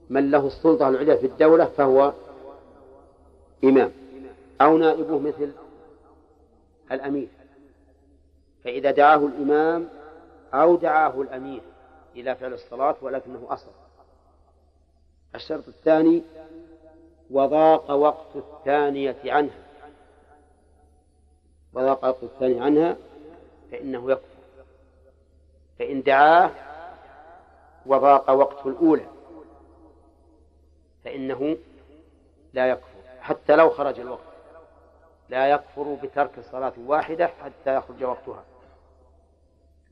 [0.10, 2.14] من له السلطة العليا في الدولة فهو
[3.64, 3.92] إمام
[4.62, 5.52] أو نائبه مثل
[6.92, 7.28] الأمير.
[8.64, 9.90] فإذا دعاه الإمام
[10.54, 11.62] أو دعاه الأمير
[12.16, 13.72] إلى فعل الصلاة ولكنه أصل
[15.36, 16.24] الشرط الثاني
[17.32, 19.60] وضاق وقت الثانية عنها.
[21.74, 22.98] وضاق وقت الثانية عنها
[23.72, 24.40] فإنه يكفر.
[25.80, 26.52] فإن دعاه
[27.86, 29.06] وضاق وقت الأولى.
[31.04, 31.58] فإنه
[32.54, 34.20] لا يكفر حتى لو خرج الوقت.
[35.30, 38.44] لا يكفر بترك الصلاة واحدة حتى يخرج وقتها.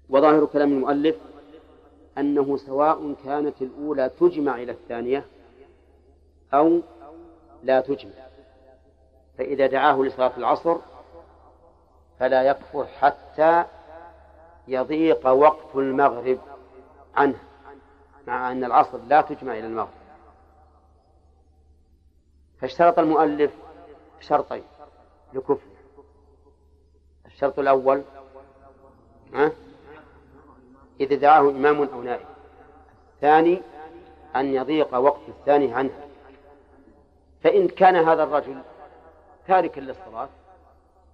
[0.09, 1.15] وظاهر كلام المؤلف
[2.17, 5.25] أنه سواء كانت الأولى تجمع إلى الثانية
[6.53, 6.81] أو
[7.63, 8.11] لا تجمع.
[9.37, 10.77] فإذا دعاه لصلاة العصر
[12.19, 13.63] فلا يكفر حتى
[14.67, 16.39] يضيق وقت المغرب
[17.15, 17.39] عنه.
[18.27, 19.89] مع أن العصر لا تجمع إلى المغرب.
[22.61, 23.51] فاشترط المؤلف
[24.19, 24.63] شرطين
[25.33, 25.67] لكفر.
[27.25, 28.03] الشرط الأول
[30.99, 32.25] إذا دعاه إمام أو نائب.
[33.15, 33.61] الثاني
[34.35, 36.07] أن يضيق وقت الثاني عنه.
[37.43, 38.61] فإن كان هذا الرجل
[39.47, 40.29] تاركا للصلاة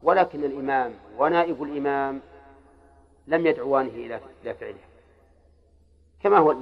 [0.03, 2.21] ولكن الإمام ونائب الإمام
[3.27, 4.92] لم يدعوانه إلى إلى فعله.
[6.23, 6.55] كما هو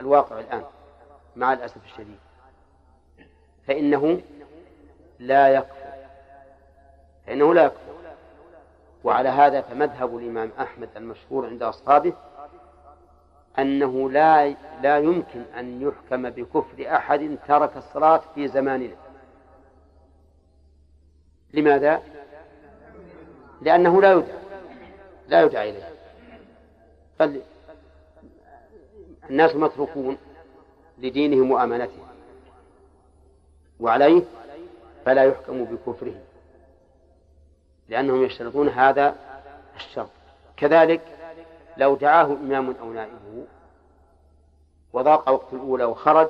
[0.00, 0.64] الواقع الآن
[1.36, 2.18] مع الأسف الشديد.
[3.66, 4.20] فإنه
[5.18, 5.94] لا يكفر.
[7.26, 7.94] فإنه لا يكفر.
[9.04, 12.12] وعلى هذا فمذهب الإمام أحمد المشهور عند أصحابه
[13.58, 18.96] أنه لا لا يمكن أن يحكم بكفر أحد ترك الصلاة في زماننا.
[21.54, 22.02] لماذا؟
[23.62, 24.38] لأنه لا يدعى.
[25.28, 25.94] لا يدعى إليه.
[29.30, 30.18] الناس متروكون
[30.98, 32.06] لدينهم وأمانتهم.
[33.80, 34.22] وعليه
[35.04, 36.14] فلا يحكم بكفره
[37.88, 39.16] لأنهم يشترطون هذا
[39.76, 40.10] الشرط.
[40.56, 41.00] كذلك
[41.76, 43.46] لو دعاه إمام أو نائبه
[44.92, 46.28] وضاق وقت الأولى وخرج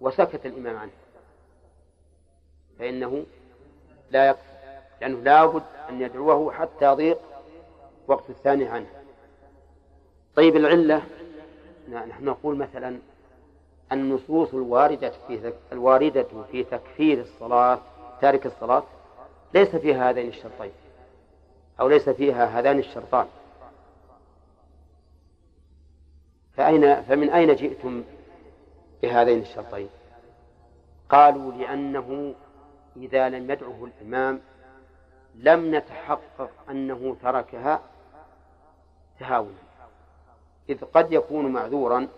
[0.00, 0.92] وسكت الإمام عنه
[2.78, 3.24] فإنه
[4.10, 4.54] لا يكفر
[5.00, 7.18] لأنه لا بد أن يدعوه حتى يضيق
[8.08, 8.86] وقت الثاني عنه.
[10.36, 11.02] طيب العلة.
[11.88, 12.98] نحن نقول مثلا
[13.92, 17.78] النصوص الواردة في الواردة في تكفير الصلاة
[18.20, 18.82] تارك الصلاة
[19.54, 20.72] ليس فيها هذين الشرطين
[21.80, 23.26] أو ليس فيها هذان الشرطان.
[26.56, 28.04] فأين فمن أين جئتم
[29.02, 29.88] بهذين الشرطين؟
[31.08, 32.34] قالوا لأنه
[32.96, 34.40] إذا لم يدعه الإمام
[35.34, 37.80] لم نتحقق أنه تركها
[39.20, 39.73] تهاونا.
[40.68, 42.08] إذ قد يكون معذورا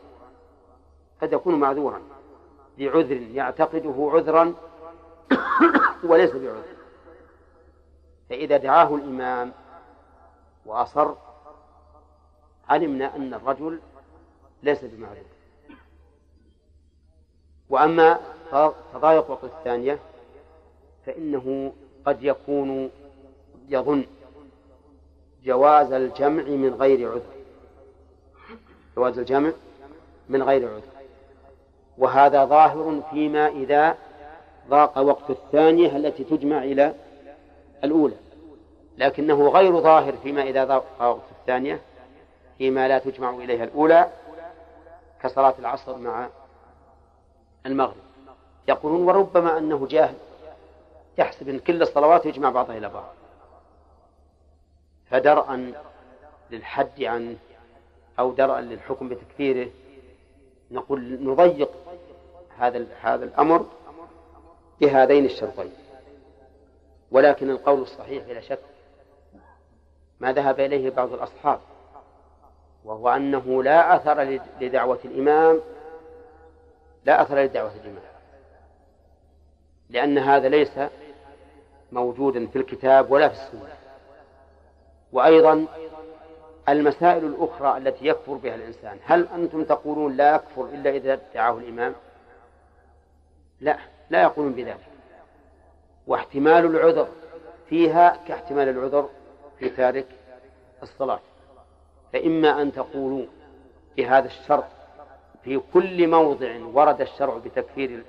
[1.22, 2.03] قد يكون معذورا
[2.78, 4.55] بعذر يعتقده عذرا
[6.09, 6.76] وليس بعذر.
[8.28, 9.53] فإذا دعاه الإمام
[10.66, 11.14] وأصر
[12.68, 13.80] علمنا أن الرجل
[14.62, 15.24] ليس بمعذور.
[17.68, 18.20] وأما
[18.94, 19.99] تضايق وقت الثانية
[21.07, 21.72] فإنه
[22.07, 22.90] قد يكون
[23.68, 24.07] يظن
[25.44, 27.36] جواز الجمع من غير عذر.
[28.97, 29.53] جواز الجمع
[30.28, 30.82] من غير عذر.
[31.99, 33.97] وهذا ظاهر فيما إذا
[34.68, 36.94] ضاق وقت الثانية التي تجمع إلى
[37.84, 38.16] الأولى.
[38.99, 41.80] لكنه غير ظاهر فيما إذا ضاق وقت الثانية
[42.59, 44.11] فيما لا تجمع إليها الأولى
[45.22, 46.28] كصلاة العصر مع
[47.66, 48.07] المغرب.
[48.68, 50.14] يقولون وربما أنه جاهل
[51.18, 53.14] يحسب أن كل الصلوات يجمع بعضها إلى بعض.
[55.11, 55.72] فدرءا
[56.51, 57.36] للحد عنه
[58.19, 59.71] أو درءا للحكم بتكفيره
[60.71, 61.71] نقول نضيق
[62.59, 63.67] هذا هذا الأمر
[64.81, 65.73] بهذين الشرطين.
[67.11, 68.59] ولكن القول الصحيح بلا شك
[70.21, 71.61] ما ذهب إليه بعض الأصحاب
[72.85, 75.61] وهو أنه لا أثر لدعوة الإمام
[77.05, 78.03] لا أثر لدعوة الإمام.
[79.91, 80.79] لأن هذا ليس
[81.93, 83.77] موجودا في الكتاب ولا في السنة.
[85.12, 85.67] وأيضا
[86.69, 88.99] المسائل الأخرى التي يكفر بها الإنسان.
[89.05, 91.95] هل أنتم تقولون لا يكفر إلا إذا دعاه الإمام؟
[93.61, 93.79] لا
[94.11, 94.87] لا يقولون بذلك.
[96.07, 97.09] واحتمال العذر
[97.69, 99.09] فيها كاحتمال العذر
[99.59, 100.07] في تارك
[100.83, 101.21] الصلاة.
[102.12, 103.27] فإما أن تقولوا
[103.97, 104.64] بهذا الشرط
[105.45, 108.05] في كل موضع ورد الشرع بتكفير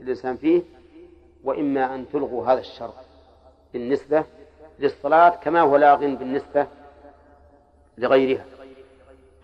[0.00, 0.62] الإنسان فيه
[1.44, 2.94] وإما أن تلغوا هذا الشرط
[3.72, 4.24] بالنسبة
[4.78, 6.66] للصلاة كما هو لاغ بالنسبة
[7.98, 8.44] لغيرها.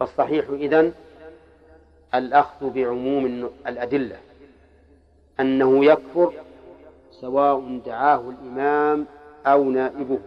[0.01, 0.93] فالصحيح إذن
[2.15, 4.17] الأخذ بعموم الأدلة
[5.41, 6.33] أنه يكفر
[7.11, 9.07] سواء دعاه الإمام
[9.47, 10.19] أو نائبه.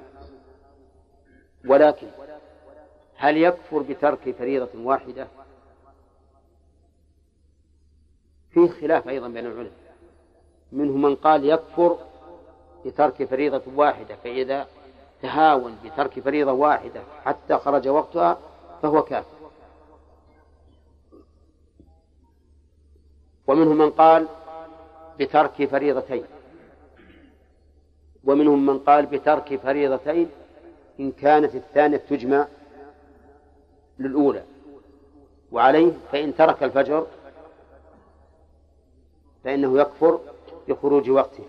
[1.66, 2.08] ولكن
[3.16, 5.28] هل يكفر بترك فريضة واحدة؟
[8.52, 9.72] فيه خلاف أيضا بين العلماء.
[10.72, 11.98] منهم من قال يكفر
[12.86, 14.68] بترك فريضة واحدة فإذا
[15.22, 18.38] تهاون بترك فريضة واحدة حتى خرج وقتها
[18.82, 19.38] فهو كافر.
[23.47, 24.28] ومنهم من قال
[25.20, 26.26] بترك فريضتين.
[28.24, 30.30] ومنهم من قال بترك فريضتين
[30.99, 32.47] إن كانت الثانية تجمع
[33.99, 34.43] للأولى.
[35.51, 37.07] وعليه فإن ترك الفجر
[39.43, 40.20] فإنه يكفر
[40.68, 41.43] بخروج وقته.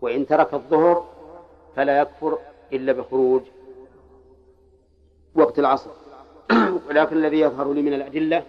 [0.00, 1.04] وإن ترك الظهر
[1.76, 2.38] فلا يكفر
[2.72, 3.42] إلا بخروج
[5.34, 5.90] وقت العصر.
[6.88, 8.44] ولكن الذي يظهر لي من الأدلة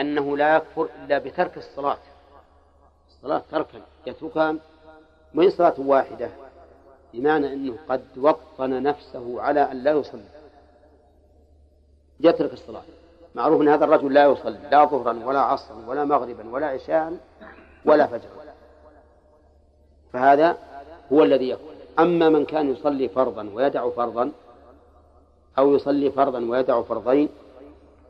[0.00, 1.98] أنه لا يكفر إلا بترك الصلاة.
[3.08, 4.54] الصلاة تركا يتركها
[5.34, 6.30] من صلاة واحدة
[7.14, 10.24] بمعنى أنه قد وطن نفسه على أن لا يصلي.
[12.20, 12.82] يترك الصلاة.
[13.34, 17.16] معروف أن هذا الرجل لا يصلي لا ظهرا ولا عصرا ولا مغربا ولا عشاء
[17.84, 18.44] ولا فجرا.
[20.12, 20.56] فهذا
[21.12, 21.73] هو الذي يكفر.
[21.98, 24.32] أما من كان يصلي فرضا ويدع فرضا
[25.58, 27.28] أو يصلي فرضا ويدع فرضين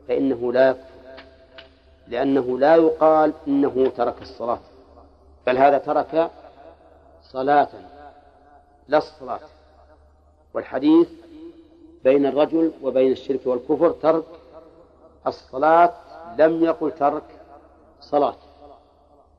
[0.07, 0.95] فإنه لا يكفر.
[2.07, 4.59] لأنه لا يقال إنه ترك الصلاة
[5.47, 6.31] بل هذا ترك
[7.23, 7.69] صلاة
[8.87, 9.39] لا الصلاة.
[10.53, 11.09] والحديث
[12.03, 14.23] بين الرجل وبين الشرك والكفر ترك
[15.27, 15.93] الصلاة
[16.37, 17.23] لم يقل ترك
[18.01, 18.35] صلاة.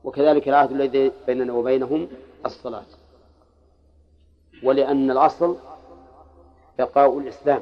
[0.03, 2.07] وكذلك العهد الذي بيننا وبينهم
[2.45, 2.83] الصلاة.
[4.63, 5.55] ولأن الأصل
[6.79, 7.61] بقاء الإسلام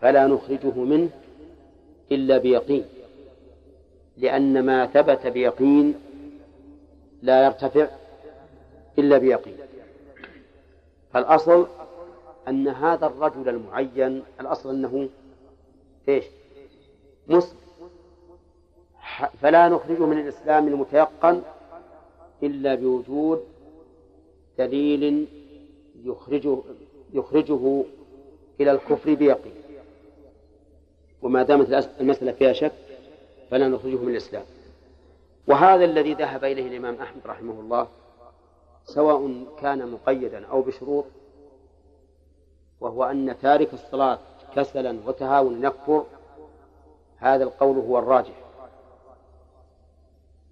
[0.00, 1.10] فلا نخرجه منه
[2.12, 2.84] إلا بيقين
[4.16, 5.94] لأن ما ثبت بيقين
[7.22, 7.88] لا يرتفع
[8.98, 9.56] إلا بيقين.
[11.12, 11.66] فالأصل
[12.48, 15.08] أن هذا الرجل المعين الأصل أنه
[16.08, 16.24] إيش؟
[17.28, 17.60] مسلم.
[19.42, 21.42] فلا نخرجه من الإسلام المتيقن
[22.42, 23.44] إلا بوجود
[24.58, 25.26] دليل
[26.04, 26.58] يخرجه
[27.12, 27.84] يخرجه
[28.60, 29.54] إلى الكفر بيقين.
[31.22, 32.72] وما دامت المسألة فيها شك
[33.50, 34.44] فلا نخرجه من الإسلام.
[35.46, 37.88] وهذا الذي ذهب إليه الإمام أحمد رحمه الله
[38.84, 41.04] سواء كان مقيدا أو بشروط
[42.80, 44.18] وهو أن تارك الصلاة
[44.56, 46.06] كسلا وتهاونا يكفر
[47.16, 48.34] هذا القول هو الراجح.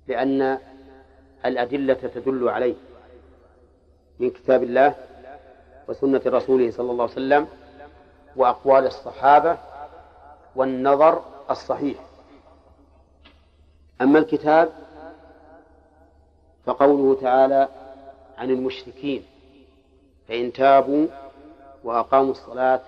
[0.08, 0.58] لأن
[1.46, 2.74] الأدلة تدل عليه
[4.18, 4.94] من كتاب الله
[5.88, 7.48] وسنة رسوله صلى الله عليه وسلم
[8.36, 9.58] وأقوال الصحابة
[10.56, 11.98] والنظر الصحيح.
[14.00, 14.72] أما الكتاب
[16.66, 17.68] فقوله تعالى
[18.38, 19.24] عن المشركين
[20.28, 21.06] فإن تابوا
[21.84, 22.80] وأقاموا الصلاة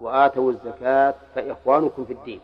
[0.00, 2.40] وآتوا الزكاة فإخوانكم في الدين.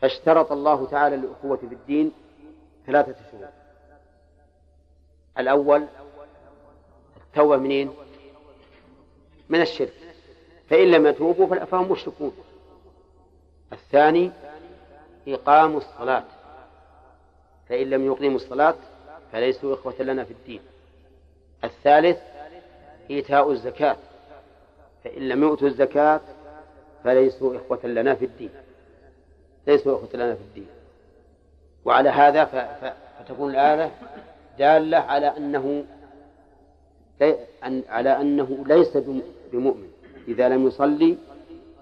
[0.00, 2.12] فاشترط الله تعالى الأخوة في الدين
[2.86, 3.50] ثلاثة شروط.
[5.38, 5.86] الأول
[7.30, 7.90] التوبة منين؟
[9.48, 9.92] من الشرك.
[10.70, 12.32] فإن لم يتوبوا فهم مشركون.
[13.72, 14.30] الثاني
[15.28, 16.24] إقام الصلاة.
[17.68, 18.74] فإن لم يقيموا الصلاة
[19.32, 20.60] فليسوا إخوة لنا في الدين.
[21.64, 22.18] الثالث
[23.10, 23.96] إيتاء الزكاة.
[25.04, 26.20] فإن لم يؤتوا الزكاة
[27.04, 28.50] فليسوا إخوة لنا في الدين.
[29.66, 30.68] ليسوا إخوة لنا في الدين.
[31.84, 32.44] وعلى هذا
[33.18, 33.90] فتكون الآية
[34.58, 35.84] دالة على أنه
[37.88, 38.96] على أنه ليس
[39.52, 39.90] بمؤمن
[40.28, 41.18] إذا لم يصلي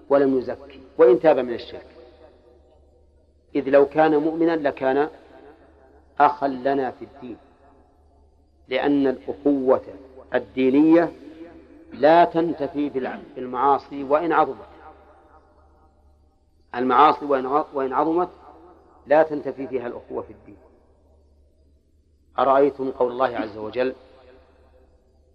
[0.09, 1.85] ولم يزكي وإن تاب من الشرك.
[3.55, 5.09] إذ لو كان مؤمنا لكان
[6.19, 7.37] أخا لنا في الدين
[8.67, 9.81] لأن الأخوة
[10.33, 11.11] الدينية
[11.93, 12.89] لا تنتفي
[13.35, 14.67] بالمعاصي وإن عظمت.
[16.75, 17.25] المعاصي
[17.73, 18.29] وإن عظمت
[19.07, 20.57] لا تنتفي فيها الأخوة في الدين.
[22.39, 23.93] أرأيتم قول الله عز وجل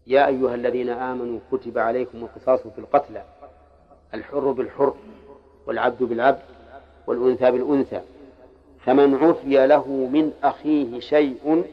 [0.06, 3.24] يا أيها الذين آمنوا كتب عليكم القصاص في القتلى
[4.14, 4.94] الحر بالحر
[5.66, 6.42] والعبد بالعبد
[7.06, 8.00] والأنثى بالأنثى
[8.84, 11.64] فمن عفي له من أخيه شيء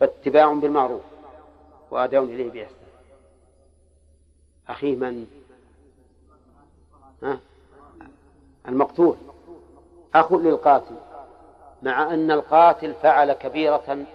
[0.00, 1.02] فاتباع بالمعروف
[1.90, 2.86] وأداء إليه بإحسان
[4.68, 5.26] أخيه من؟
[7.22, 7.38] ها؟
[8.68, 9.16] المقتول
[10.14, 10.94] أخ للقاتل
[11.82, 14.06] مع أن القاتل فعل كبيرة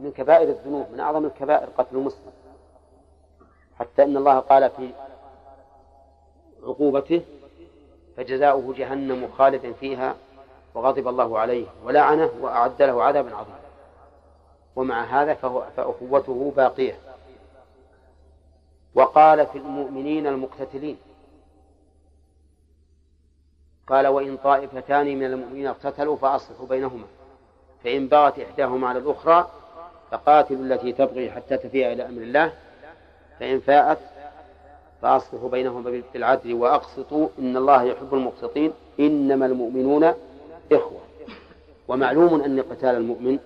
[0.00, 2.32] من كبائر الذنوب من أعظم الكبائر قتل المسلم
[3.78, 4.90] حتى إن الله قال في
[6.62, 7.22] عقوبته
[8.16, 10.14] فجزاؤه جهنم خالدا فيها
[10.74, 13.58] وغضب الله عليه ولعنه وأعد له عذابا عظيما.
[14.76, 16.98] ومع هذا فهو فأخوته باقية.
[18.94, 20.96] وقال في المؤمنين المقتتلين
[23.86, 27.04] قال وإن طائفتان من المؤمنين اقتتلوا فأصلحوا بينهما
[27.84, 29.50] فإن بغت إحداهما على الأخرى
[30.10, 32.52] فقاتلوا التي تبغي حتى تفيء إلى أمر الله
[33.40, 33.98] فإن فاءت
[35.02, 40.12] فأصلحوا بينهما بالعدل وأقسطوا إن الله يحب المقسطين إنما المؤمنون
[40.72, 41.00] إخوة.
[41.88, 43.38] ومعلوم أن قتال المؤمن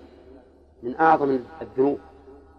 [0.82, 1.98] من أعظم الذنوب.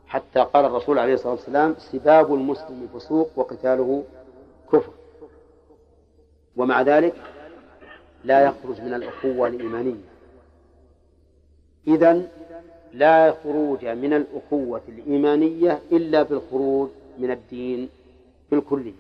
[0.08, 4.04] حتى قال الرسول عليه الصلاة والسلام سباب المسلم فسوق وقتاله
[4.74, 4.92] كفر.
[6.58, 7.14] ومع ذلك
[8.24, 10.10] لا يخرج من الأخوة الإيمانية.
[11.88, 12.28] إذن
[12.94, 16.90] لا خروج من الأخوة الإيمانية إلا بالخروج
[17.20, 17.90] من الدين
[18.52, 18.94] بالكلية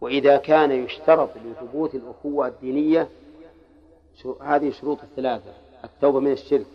[0.00, 3.08] وإذا كان يشترط لثبوت الأخوة الدينية
[4.42, 5.52] هذه شروط الثلاثة
[5.84, 6.66] التوبة من الشرك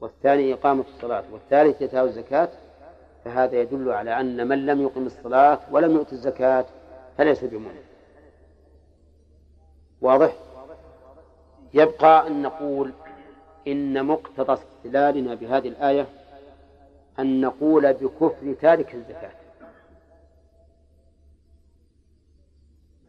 [0.00, 2.48] والثاني إقامة الصلاة والثالث إيتاء الزكاة
[3.24, 6.64] فهذا يدل على أن من لم يقم الصلاة ولم يؤت الزكاة
[7.18, 7.82] فليس بمؤمن
[10.00, 10.36] واضح؟
[11.74, 12.92] يبقى أن نقول
[13.68, 16.06] إن مقتضى استدلالنا بهذه الآية
[17.18, 19.32] أن نقول بكفر تارك الزكاة.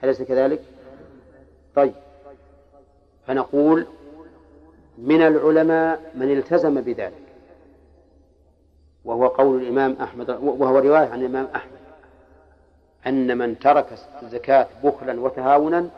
[0.04, 0.62] أليس كذلك؟
[1.76, 1.94] طيب.
[3.28, 3.88] فنقول
[4.98, 7.24] من العلماء من التزم بذلك.
[9.06, 11.80] وهو قول الإمام أحمد وهو رواية عن الإمام أحمد.
[13.08, 15.90] أن من ترك الزكاة بخلا وتهاونا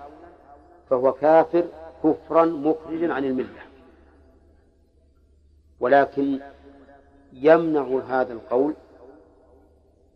[0.89, 1.65] فهو كافر
[2.03, 3.61] كفرا مخرجا عن الملة.
[5.79, 6.39] ولكن
[7.41, 8.73] يمنع هذا القول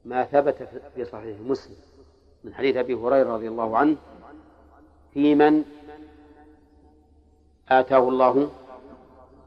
[0.05, 1.75] ما ثبت في صحيح مسلم
[2.43, 3.95] من حديث أبي هريرة رضي الله عنه
[5.13, 5.63] في من
[7.69, 8.49] آتاه الله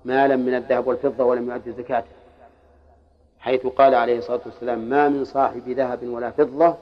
[0.04, 2.10] مالا من الذهب والفضة ولم يؤد زكاته
[3.40, 6.74] حيث قال عليه الصلاة والسلام ما من صاحب ذهب ولا فضة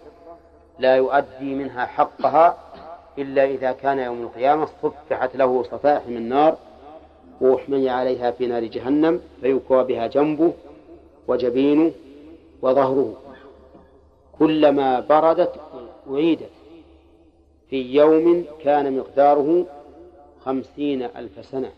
[0.78, 2.58] لا يؤدي منها حقها
[3.18, 6.56] إلا إذا كان يوم القيامة صفحت له صفائح من نار
[7.40, 10.52] وأحمي عليها في نار جهنم فيكوى بها جنبه
[11.28, 11.92] وجبينه
[12.62, 13.16] وظهره.
[14.38, 15.52] كلما بردت
[16.10, 16.50] أعيدت.
[17.70, 19.66] في يوم كان مقداره
[20.44, 21.72] خمسين ألف سنة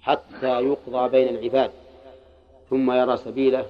[0.00, 1.70] حتى يقضى بين العباد.
[2.70, 3.66] ثم يرى سبيله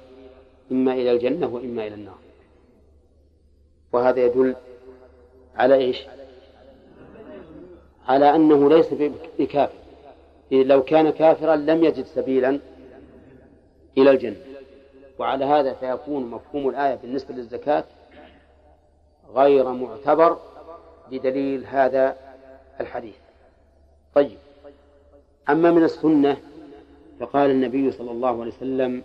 [0.73, 2.19] إما إلى الجنة وإما إلى النار.
[3.93, 4.57] وهذا يدل
[5.57, 6.03] على إيش؟
[8.09, 8.87] على أنه ليس
[9.39, 9.75] بكافر.
[10.53, 12.61] لو كان كافرا لم يجد سبيلا
[13.99, 14.37] إلى الجنة.
[15.19, 17.85] وعلى هذا فيكون مفهوم الآية بالنسبة للزكاة
[19.35, 20.39] غير معتبر
[21.11, 22.17] بدليل هذا
[22.81, 23.15] الحديث.
[24.15, 24.39] طيب.
[25.49, 26.37] أما من السنة
[27.21, 29.03] فقال النبي صلى الله عليه وسلم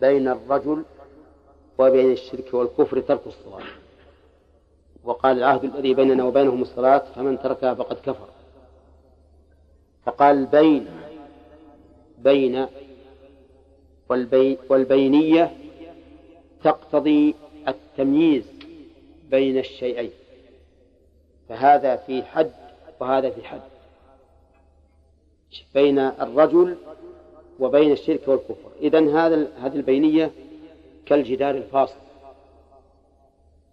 [0.00, 0.84] بين الرجل
[1.78, 3.62] وبين الشرك والكفر ترك الصلاة.
[5.04, 8.28] وقال العهد الذي بيننا وبينهم الصلاة فمن تركها فقد كفر.
[10.06, 10.86] فقال بين
[12.18, 12.66] بين
[14.08, 15.56] والبي والبينية
[16.64, 17.34] تقتضي
[17.68, 18.44] التمييز
[19.30, 20.10] بين الشيئين.
[21.48, 22.50] فهذا في حد
[23.00, 23.60] وهذا في حد.
[25.74, 26.76] بين الرجل
[27.60, 28.70] وبين الشرك والكفر.
[28.80, 30.30] إذن هذا هذه البينية
[31.06, 31.98] كالجدار الفاصل.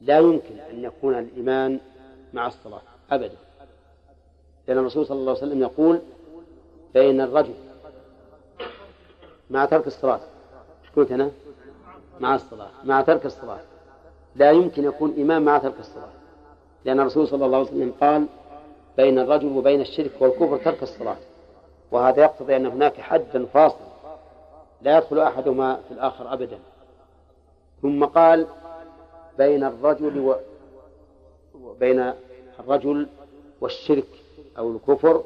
[0.02, 1.80] لا يمكن أن يكون الإيمان
[2.34, 2.82] مع الصلاة
[3.12, 3.38] أبدا.
[4.68, 6.00] لأن الرسول صلى الله عليه وسلم يقول
[6.94, 7.54] بين الرجل
[9.50, 10.20] مع ترك الصلاة.
[10.84, 11.32] إيش قلت أنا؟
[12.20, 12.70] مع الصلاة.
[12.84, 13.60] مع ترك الصلاة.
[14.36, 16.10] لا يمكن يكون إمام مع ترك الصلاة.
[16.86, 18.26] لأن الرسول صلى الله عليه وسلم قال
[18.98, 21.18] بين الرجل وبين الشرك والكفر ترك الصلاة.
[21.91, 23.88] وهذا يقتضي أن هناك حدا فاصلا
[24.82, 26.60] لا يدخل أحدهما في الآخر أبدا.
[27.82, 28.48] ثم قال
[29.38, 30.36] بين الرجل و...
[31.80, 32.14] بين
[32.60, 33.08] الرجل
[33.62, 34.08] والشرك
[34.58, 35.24] أو الكفر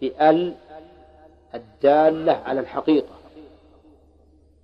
[0.00, 0.54] بأل
[1.54, 3.18] الدالة على الحقيقة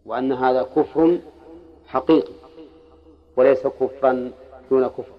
[0.06, 1.18] وأن هذا كفر
[1.86, 2.32] حقيقي
[3.36, 4.30] وليس كفرا
[4.70, 5.12] دون كفر.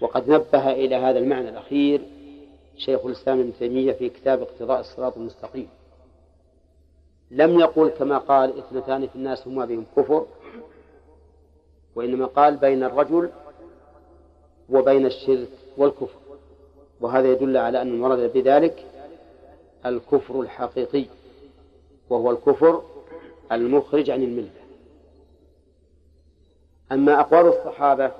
[0.00, 2.00] وقد نبه إلى هذا المعنى الأخير
[2.76, 5.68] شيخ الإسلام ابن تيمية في كتاب اقتضاء الصراط المستقيم.
[7.30, 10.26] لم يقل كما قال اثنتان في الناس هما بهم كفر
[11.96, 13.30] وإنما قال بين الرجل
[14.70, 16.18] وبين الشرك والكفر.
[17.00, 18.86] وهذا يدل على أن المراد بذلك
[19.86, 21.04] الكفر الحقيقي
[22.10, 22.82] وهو الكفر
[23.52, 24.50] المخرج عن الملة.
[26.92, 28.12] أما أقوال الصحابة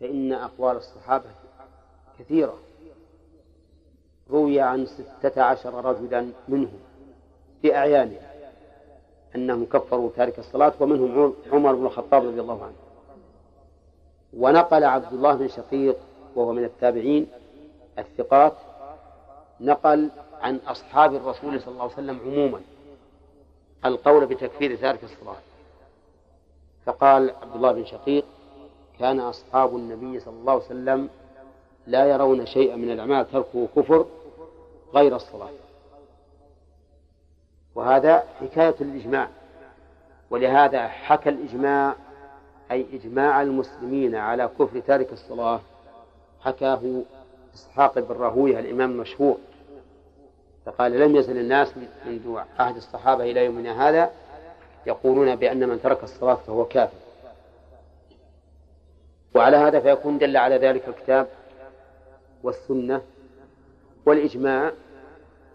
[0.00, 1.30] فإن أقوال الصحابة
[2.18, 2.58] كثيرة.
[4.30, 6.78] روي عن ستة عشر رجلا منهم
[7.62, 8.22] بأعيانهم
[9.34, 12.74] أنهم كفروا تارك الصلاة ومنهم عمر بن الخطاب رضي الله عنه.
[14.32, 15.96] ونقل عبد الله بن شقيق
[16.36, 17.26] وهو من التابعين
[17.98, 18.54] الثقات
[19.60, 20.08] نقل
[20.40, 22.60] عن أصحاب الرسول صلى الله عليه وسلم عموما.
[23.84, 25.36] القول بتكفير تارك الصلاة.
[26.86, 28.24] فقال عبد الله بن شقيق
[28.98, 31.08] كان أصحاب النبي صلى الله عليه وسلم
[31.86, 34.06] لا يرون شيئا من الأعمال تركه كفر
[34.94, 35.50] غير الصلاة.
[37.74, 39.28] وهذا حكاية الإجماع.
[40.30, 41.94] ولهذا حكى الإجماع
[42.70, 45.60] أي إجماع المسلمين على كفر تارك الصلاة
[46.40, 47.02] حكاه
[47.54, 49.38] إسحاق بن راهوية الإمام المشهور.
[50.64, 51.72] فقال لم يزل الناس
[52.06, 54.10] منذ عهد الصحابة إلى يومنا هذا
[54.86, 56.96] يقولون بأن من ترك الصلاة فهو كافر.
[59.34, 61.28] وعلى هذا فيكون دل على ذلك الكتاب
[62.42, 63.02] والسنة
[64.06, 64.72] والإجماع.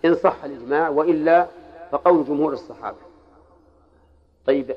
[0.06, 1.48] إن صح الإجماع وإلا
[1.92, 2.98] فقول جمهور الصحابة.
[4.46, 4.76] طيب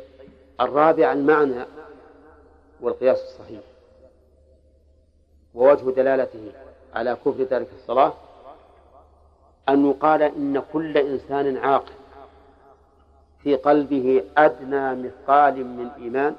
[0.60, 1.64] الرابع المعنى
[2.80, 3.60] والقياس الصحيح.
[5.54, 6.52] ووجه دلالته
[6.94, 8.12] على كفر تارك الصلاة
[9.68, 11.92] أن يقال إن كل إنسان عاقل
[13.42, 16.36] في قلبه أدنى مثقال من إيمان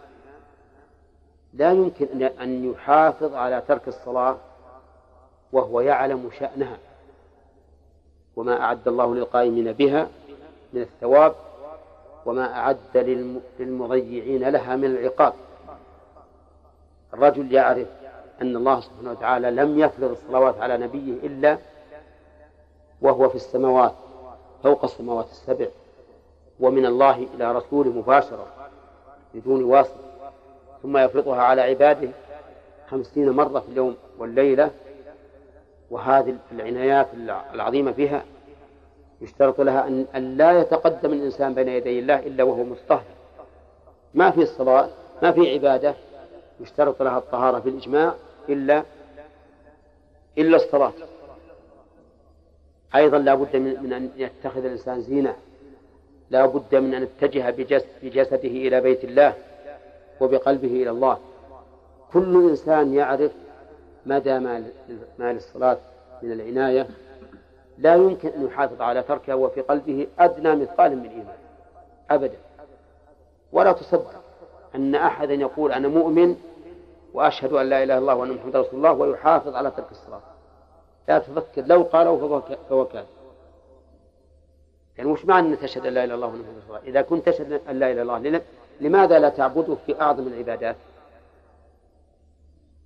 [1.53, 4.37] لا يمكن أن يحافظ على ترك الصلاة
[5.51, 6.77] وهو يعلم شأنها
[8.35, 10.07] وما أعد الله للقائمين بها
[10.73, 11.35] من الثواب
[12.25, 12.77] وما أعد
[13.59, 15.33] للمضيعين لها من العقاب.
[17.13, 17.87] الرجل يعرف
[18.41, 21.57] أن الله سبحانه وتعالى لم يفرض الصلوات على نبيه إلا
[23.01, 23.93] وهو في السماوات
[24.63, 25.67] فوق السماوات السبع
[26.59, 28.47] ومن الله إلى رسوله مباشرة
[29.33, 30.09] بدون واسطة
[30.83, 32.09] ثم يفرضها على عباده
[32.89, 34.71] خمسين مرة في اليوم والليلة.
[35.91, 37.07] وهذه العنايات
[37.53, 38.23] العظيمة فيها
[39.21, 43.15] يشترط لها أن لا يتقدم الإنسان بين يدي الله إلا وهو مستهتر
[44.13, 44.89] ما في الصلاة
[45.23, 45.95] ما في عبادة
[46.59, 48.13] يشترط لها الطهارة في الإجماع
[48.49, 48.83] إلا
[50.37, 50.93] إلا الصلاة.
[52.95, 55.35] أيضا لا بد من أن يتخذ الإنسان زينة.
[56.29, 57.49] لا بد من أن يتجه
[58.03, 59.33] بجسده إلى بيت الله
[60.19, 61.17] وبقلبه إلى الله.
[62.13, 63.31] كل إنسان يعرف
[64.05, 64.63] مدى ما
[65.19, 65.77] للصلاة
[66.23, 66.87] من العناية.
[67.77, 71.37] لا يمكن أن يحافظ على تركها وفي قلبه أدنى مثقال من إيمان.
[72.11, 72.37] أبدا.
[73.51, 74.21] ولا تصدق
[74.75, 76.35] أن أحدا يقول أنا مؤمن
[77.13, 80.21] وأشهد أن لا إله إلا الله وأن محمدا رسول الله ويحافظ على ترك الصلاة.
[81.09, 83.07] لا تفكر لو قالوا فهو كاذب.
[84.97, 86.89] يعني وش معنى أن تشهد أن لا إله إلا الله محمدا رسول الله.
[86.89, 88.41] إذا كنت تشهد أن لا إله إلا الله
[88.81, 90.75] لماذا لا تعبده في أعظم العبادات؟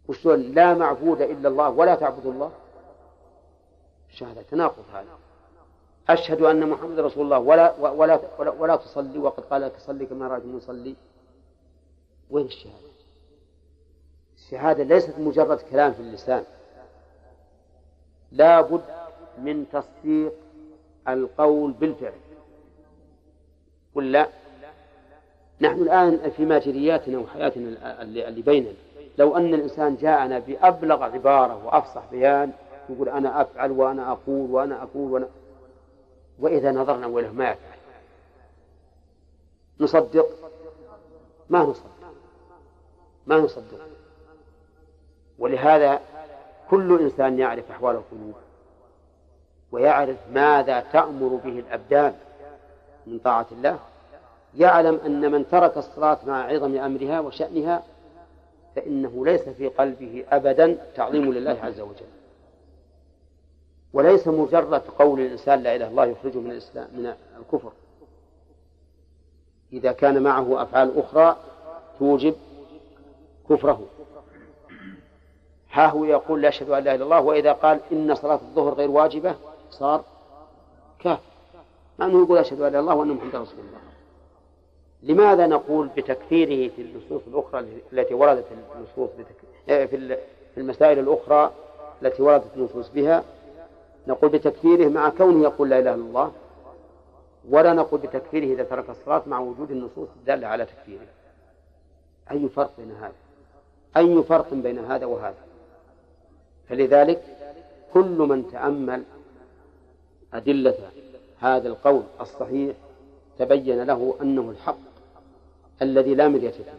[0.07, 2.51] وشلون؟ لا معبود إلا الله ولا تعبد الله.
[4.09, 5.05] شهادة تناقض هذا.
[6.09, 10.27] أشهد أن محمد رسول الله ولا ولا ولا, ولا تصلي وقد قال لك صلي كما
[10.27, 10.95] رأيت يصلي
[12.29, 12.93] وين الشهادة؟
[14.35, 16.43] الشهادة ليست مجرد كلام في اللسان.
[18.33, 18.81] لا بد
[19.37, 20.33] من تصديق
[21.07, 22.13] القول بالفعل.
[23.95, 24.27] ولا
[25.61, 28.73] نحن الآن في ماجرياتنا وحياتنا اللي بيننا.
[29.17, 32.51] لو أن الإنسان جاءنا بأبلغ عبارة وأفصح بيان
[32.89, 35.27] يقول أنا أفعل وأنا أقول وأنا أقول وأنا
[36.39, 37.77] وإذا نظرنا وله ما يفعل.
[39.79, 40.29] نصدق؟
[41.49, 41.89] ما نصدق.
[43.27, 43.87] ما نصدق.
[45.39, 46.01] ولهذا
[46.73, 48.33] كل إنسان يعرف أحوال القلوب
[49.71, 52.15] ويعرف ماذا تأمر به الأبدان
[53.07, 53.79] من طاعة الله
[54.57, 57.83] يعلم أن من ترك الصلاة مع عظم أمرها وشأنها
[58.75, 62.05] فإنه ليس في قلبه أبدا تعظيم لله عز وجل.
[63.93, 67.71] وليس مجرد قول الإنسان لا إله إلا الله يخرجه من الإسلام من الكفر.
[69.73, 71.37] إذا كان معه أفعال أخرى
[71.99, 72.35] توجب
[73.49, 73.85] كفره.
[75.73, 78.73] ها هو يقول لا أشهد أن لا إله إلا الله وإذا قال إن صلاة الظهر
[78.73, 79.35] غير واجبة
[79.71, 80.03] صار
[80.99, 81.21] كافر
[81.99, 83.79] مع أنه يقول أشهد أن لا إله إلا الله وأن محمدا رسول الله.
[85.03, 88.45] لماذا نقول بتكفيره في النصوص الأخرى التي وردت
[88.77, 89.09] النصوص
[89.69, 90.19] آه، في
[90.57, 91.51] المسائل الأخرى
[92.01, 93.23] التي وردت النصوص بها؟
[94.07, 96.31] نقول بتكفيره مع كونه يقول لا إله إلا الله
[97.49, 101.07] ولا نقول بتكفيره إذا ترك الصلاة مع وجود النصوص الدالة على تكفيره.
[102.31, 103.13] أي فرق بين هذا؟
[103.97, 105.52] أي فرق بين هذا وهذا؟
[106.69, 107.23] فلذلك
[107.93, 109.03] كل من تأمل
[110.33, 110.91] أدلة
[111.39, 112.75] هذا القول الصحيح
[113.39, 114.77] تبين له أنه الحق
[115.81, 116.73] الذي لا مرية فيه.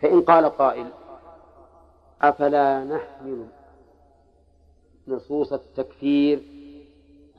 [0.00, 0.86] فإن قال قائل
[2.22, 3.46] أفلا نحمل
[5.08, 6.42] نصوص التكفير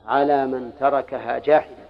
[0.06, 1.86] على من تركها جاحدا؟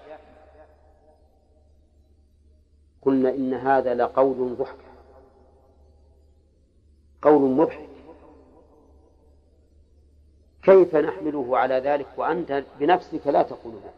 [3.03, 4.77] قلنا إن هذا لقول ضحك
[7.23, 7.92] قول مضحك
[10.63, 13.91] كيف نحمله على ذلك وأنت بنفسك لا تقول به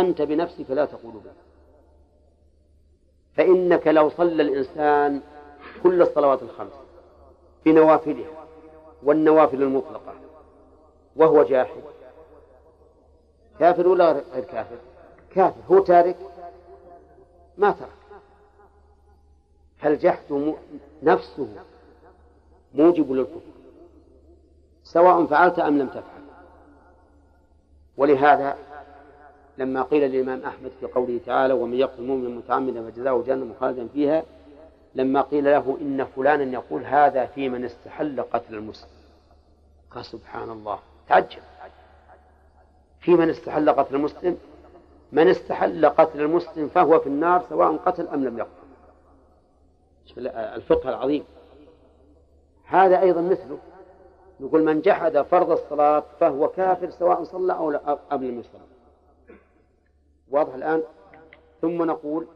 [0.00, 1.32] أنت بنفسك لا تقول به
[3.36, 5.22] فإنك لو صلى الإنسان
[5.82, 6.72] كل الصلوات الخمس
[7.64, 8.46] بنوافلها
[9.02, 10.14] والنوافل المطلقة
[11.16, 11.82] وهو جاحد.
[13.58, 14.76] كافر ولا غير كافر؟
[15.34, 15.60] كافر.
[15.70, 16.16] هو تارك؟
[17.58, 17.88] ما ترك.
[19.78, 20.54] فالجحد
[21.02, 21.48] نفسه
[22.74, 23.55] موجب للكفر؟
[24.86, 26.02] سواء فعلت أم لم تفعل.
[27.96, 28.56] ولهذا
[29.58, 34.22] لما قيل للإمام أحمد في قوله تعالى ومن يقتل مؤمنا متعمدا فجزاؤه جهنم خالدا فيها
[34.94, 38.90] لما قيل له إن فلانا يقول هذا في من استحل قتل المسلم.
[39.90, 40.78] قال سبحان الله
[41.08, 41.42] تعجب.
[43.00, 44.38] في من استحل قتل المسلم؟
[45.12, 48.66] من استحل قتل المسلم فهو في النار سواء قتل أم لم يقتل.
[50.28, 51.24] الفقه العظيم.
[52.64, 53.58] هذا أيضا مثله.
[54.40, 57.70] نقول من جحد فرض الصلاة فهو كافر سواء صلى أو
[58.30, 58.60] لم يصلي.
[60.30, 60.82] واضح الآن؟
[61.60, 62.26] ثم نقول